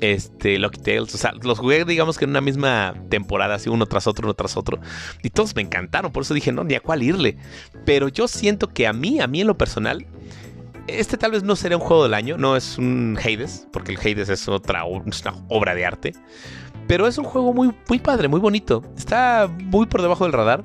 este, 0.00 0.58
Lucky 0.58 0.80
Tales. 0.80 1.14
O 1.14 1.18
sea, 1.18 1.32
los 1.42 1.58
jugué, 1.58 1.84
digamos 1.84 2.18
que 2.18 2.24
en 2.24 2.30
una 2.30 2.40
misma 2.40 2.94
temporada, 3.08 3.56
así 3.56 3.68
uno 3.68 3.86
tras 3.86 4.06
otro, 4.06 4.26
uno 4.26 4.34
tras 4.34 4.56
otro. 4.56 4.80
Y 5.22 5.30
todos 5.30 5.54
me 5.54 5.62
encantaron, 5.62 6.12
por 6.12 6.22
eso 6.22 6.34
dije, 6.34 6.52
no, 6.52 6.64
ni 6.64 6.74
a 6.74 6.80
cuál 6.80 7.02
irle. 7.02 7.36
Pero 7.84 8.08
yo 8.08 8.28
siento 8.28 8.68
que 8.68 8.86
a 8.86 8.92
mí, 8.92 9.20
a 9.20 9.26
mí 9.26 9.40
en 9.40 9.46
lo 9.46 9.58
personal, 9.58 10.06
este 10.86 11.16
tal 11.16 11.32
vez 11.32 11.42
no 11.42 11.54
sería 11.56 11.76
un 11.76 11.82
juego 11.82 12.02
del 12.02 12.14
año, 12.14 12.38
no 12.38 12.56
es 12.56 12.78
un 12.78 13.18
Hades, 13.22 13.66
porque 13.72 13.92
el 13.92 13.98
Hades 13.98 14.28
es 14.28 14.48
otra 14.48 14.84
una 14.84 15.04
obra 15.48 15.74
de 15.74 15.84
arte. 15.84 16.12
Pero 16.86 17.06
es 17.06 17.18
un 17.18 17.24
juego 17.24 17.52
muy, 17.52 17.74
muy 17.88 17.98
padre, 17.98 18.28
muy 18.28 18.40
bonito. 18.40 18.82
Está 18.96 19.50
muy 19.62 19.86
por 19.86 20.00
debajo 20.00 20.24
del 20.24 20.32
radar. 20.32 20.62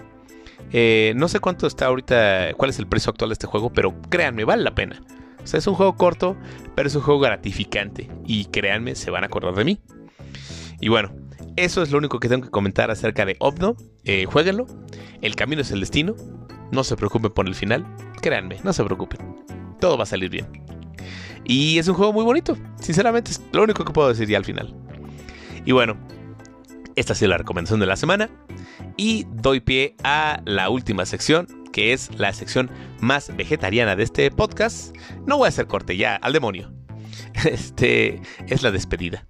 Eh, 0.71 1.13
no 1.17 1.27
sé 1.27 1.39
cuánto 1.39 1.67
está 1.67 1.87
ahorita, 1.87 2.53
cuál 2.55 2.69
es 2.69 2.79
el 2.79 2.87
precio 2.87 3.09
actual 3.09 3.29
de 3.29 3.33
este 3.33 3.45
juego, 3.45 3.71
pero 3.71 3.93
créanme, 4.09 4.45
vale 4.45 4.63
la 4.63 4.73
pena. 4.73 5.01
O 5.43 5.47
sea, 5.47 5.57
es 5.57 5.67
un 5.67 5.75
juego 5.75 5.95
corto, 5.95 6.37
pero 6.75 6.87
es 6.87 6.95
un 6.95 7.01
juego 7.01 7.19
gratificante. 7.19 8.09
Y 8.25 8.45
créanme, 8.45 8.95
se 8.95 9.11
van 9.11 9.23
a 9.23 9.27
acordar 9.27 9.55
de 9.55 9.65
mí. 9.65 9.79
Y 10.79 10.89
bueno, 10.89 11.13
eso 11.55 11.81
es 11.81 11.91
lo 11.91 11.97
único 11.97 12.19
que 12.19 12.29
tengo 12.29 12.43
que 12.45 12.51
comentar 12.51 12.89
acerca 12.91 13.25
de 13.25 13.35
Obno. 13.39 13.75
Eh, 14.05 14.25
jueguenlo. 14.25 14.65
El 15.21 15.35
camino 15.35 15.61
es 15.61 15.71
el 15.71 15.79
destino. 15.79 16.15
No 16.71 16.83
se 16.83 16.95
preocupen 16.95 17.31
por 17.31 17.47
el 17.47 17.55
final. 17.55 17.85
Créanme, 18.21 18.57
no 18.63 18.73
se 18.73 18.83
preocupen. 18.83 19.19
Todo 19.79 19.97
va 19.97 20.03
a 20.03 20.07
salir 20.07 20.29
bien. 20.29 20.47
Y 21.45 21.77
es 21.77 21.87
un 21.87 21.95
juego 21.95 22.13
muy 22.13 22.23
bonito. 22.23 22.57
Sinceramente, 22.79 23.31
es 23.31 23.41
lo 23.51 23.63
único 23.63 23.83
que 23.85 23.93
puedo 23.93 24.09
decir 24.09 24.27
ya 24.27 24.37
al 24.37 24.45
final. 24.45 24.73
Y 25.65 25.71
bueno, 25.71 25.97
esta 26.95 27.13
ha 27.13 27.15
sido 27.15 27.29
la 27.29 27.37
recomendación 27.37 27.79
de 27.79 27.85
la 27.85 27.95
semana. 27.95 28.29
Y 28.97 29.25
doy 29.29 29.59
pie 29.59 29.95
a 30.03 30.41
la 30.45 30.69
última 30.69 31.05
sección, 31.05 31.47
que 31.73 31.91
es 31.91 32.09
la 32.17 32.31
sección 32.31 32.71
más 33.01 33.35
vegetariana 33.35 33.97
de 33.97 34.03
este 34.03 34.31
podcast. 34.31 34.95
No 35.25 35.37
voy 35.37 35.47
a 35.47 35.49
hacer 35.49 35.67
corte 35.67 35.97
ya, 35.97 36.15
al 36.15 36.31
demonio. 36.31 36.71
Este 37.45 38.21
es 38.47 38.63
la 38.63 38.71
despedida. 38.71 39.27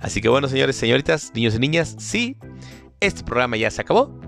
Así 0.00 0.20
que 0.20 0.28
bueno, 0.28 0.48
señores, 0.48 0.76
señoritas, 0.76 1.32
niños 1.34 1.54
y 1.54 1.58
niñas, 1.58 1.96
sí, 1.98 2.36
este 3.00 3.24
programa 3.24 3.56
ya 3.56 3.70
se 3.70 3.80
acabó. 3.80 4.20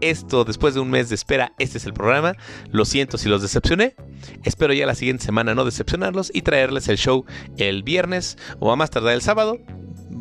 Esto, 0.00 0.44
después 0.44 0.74
de 0.74 0.80
un 0.80 0.90
mes 0.90 1.10
de 1.10 1.14
espera, 1.14 1.52
este 1.60 1.78
es 1.78 1.86
el 1.86 1.92
programa. 1.92 2.34
Lo 2.70 2.84
siento 2.84 3.18
si 3.18 3.28
los 3.28 3.40
decepcioné. 3.40 3.94
Espero 4.42 4.72
ya 4.72 4.84
la 4.84 4.96
siguiente 4.96 5.24
semana 5.24 5.54
no 5.54 5.64
decepcionarlos 5.64 6.32
y 6.34 6.42
traerles 6.42 6.88
el 6.88 6.98
show 6.98 7.24
el 7.56 7.84
viernes 7.84 8.36
o 8.58 8.72
a 8.72 8.76
más 8.76 8.90
tardar 8.90 9.14
el 9.14 9.22
sábado 9.22 9.60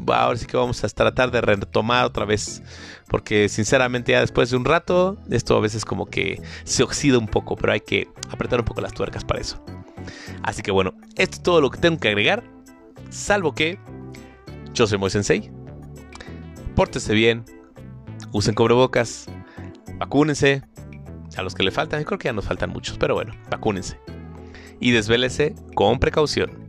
ahora 0.08 0.38
sí 0.38 0.46
que 0.46 0.58
vamos 0.58 0.84
a 0.84 0.90
tratar 0.90 1.32
de 1.32 1.42
retomar 1.42 2.06
otra 2.06 2.26
vez. 2.26 2.62
Porque 3.08 3.50
sinceramente 3.50 4.12
ya 4.14 4.22
después 4.22 4.50
de 4.50 4.58
un 4.58 4.66
rato, 4.66 5.18
esto 5.30 5.56
a 5.56 5.60
veces 5.60 5.86
como 5.86 6.06
que 6.06 6.42
se 6.64 6.84
oxida 6.84 7.18
un 7.18 7.28
poco, 7.28 7.56
pero 7.56 7.74
hay 7.74 7.82
que 7.82 8.08
apretar 8.30 8.60
un 8.60 8.66
poco 8.66 8.82
las 8.82 8.94
tuercas 8.94 9.24
para 9.24 9.42
eso. 9.42 9.64
Así 10.44 10.62
que 10.62 10.72
bueno, 10.72 10.94
esto 11.18 11.38
es 11.38 11.44
todo 11.44 11.62
lo 11.62 11.70
que 11.70 11.80
tengo 11.80 12.00
que 12.00 12.08
agregar. 12.08 12.44
Salvo 13.10 13.54
que 13.54 13.78
yo 14.74 14.88
soy 14.88 14.98
Moy 14.98 15.10
Sensei. 15.10 15.52
Pórtese 16.76 17.14
bien. 17.14 17.44
Usen 18.32 18.56
cobrebocas. 18.56 19.28
Vacúnense. 19.98 20.64
A 21.38 21.44
los 21.44 21.56
que 21.56 21.64
le 21.64 21.72
faltan, 21.72 22.04
creo 22.04 22.20
que 22.20 22.28
ya 22.28 22.34
nos 22.34 22.46
faltan 22.46 22.72
muchos, 22.72 22.98
pero 22.98 23.14
bueno, 23.14 23.34
vacúnense. 23.50 23.98
Y 24.82 24.92
desvélese 24.92 25.56
con 25.76 26.00
precaución. 26.00 26.61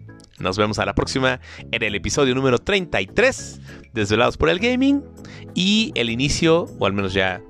Nos 0.43 0.59
vemos 0.59 0.81
a 0.81 0.85
la 0.85 0.95
próxima 0.95 1.41
en 1.71 1.83
el 1.83 1.95
episodio 1.95 2.35
número 2.35 2.59
33, 2.59 3.61
Desvelados 3.93 4.37
por 4.37 4.49
el 4.49 4.59
Gaming, 4.59 5.03
y 5.55 5.93
el 5.95 6.11
inicio, 6.11 6.67
o 6.81 6.87
al 6.87 6.93
menos 6.93 7.15
ya 7.15 7.41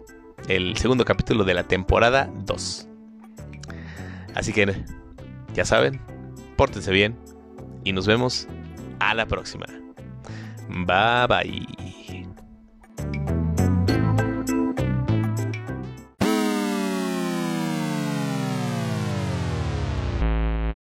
el 0.48 0.76
segundo 0.76 1.06
capítulo 1.06 1.44
de 1.44 1.54
la 1.54 1.64
temporada 1.64 2.30
2. 2.44 2.88
Así 4.34 4.52
que, 4.52 4.84
ya 5.54 5.64
saben, 5.64 6.00
pórtense 6.56 6.92
bien 6.92 7.16
y 7.82 7.92
nos 7.92 8.06
vemos 8.06 8.46
a 9.00 9.14
la 9.14 9.24
próxima. 9.24 9.64
Bye 10.68 11.26
bye. 11.28 11.81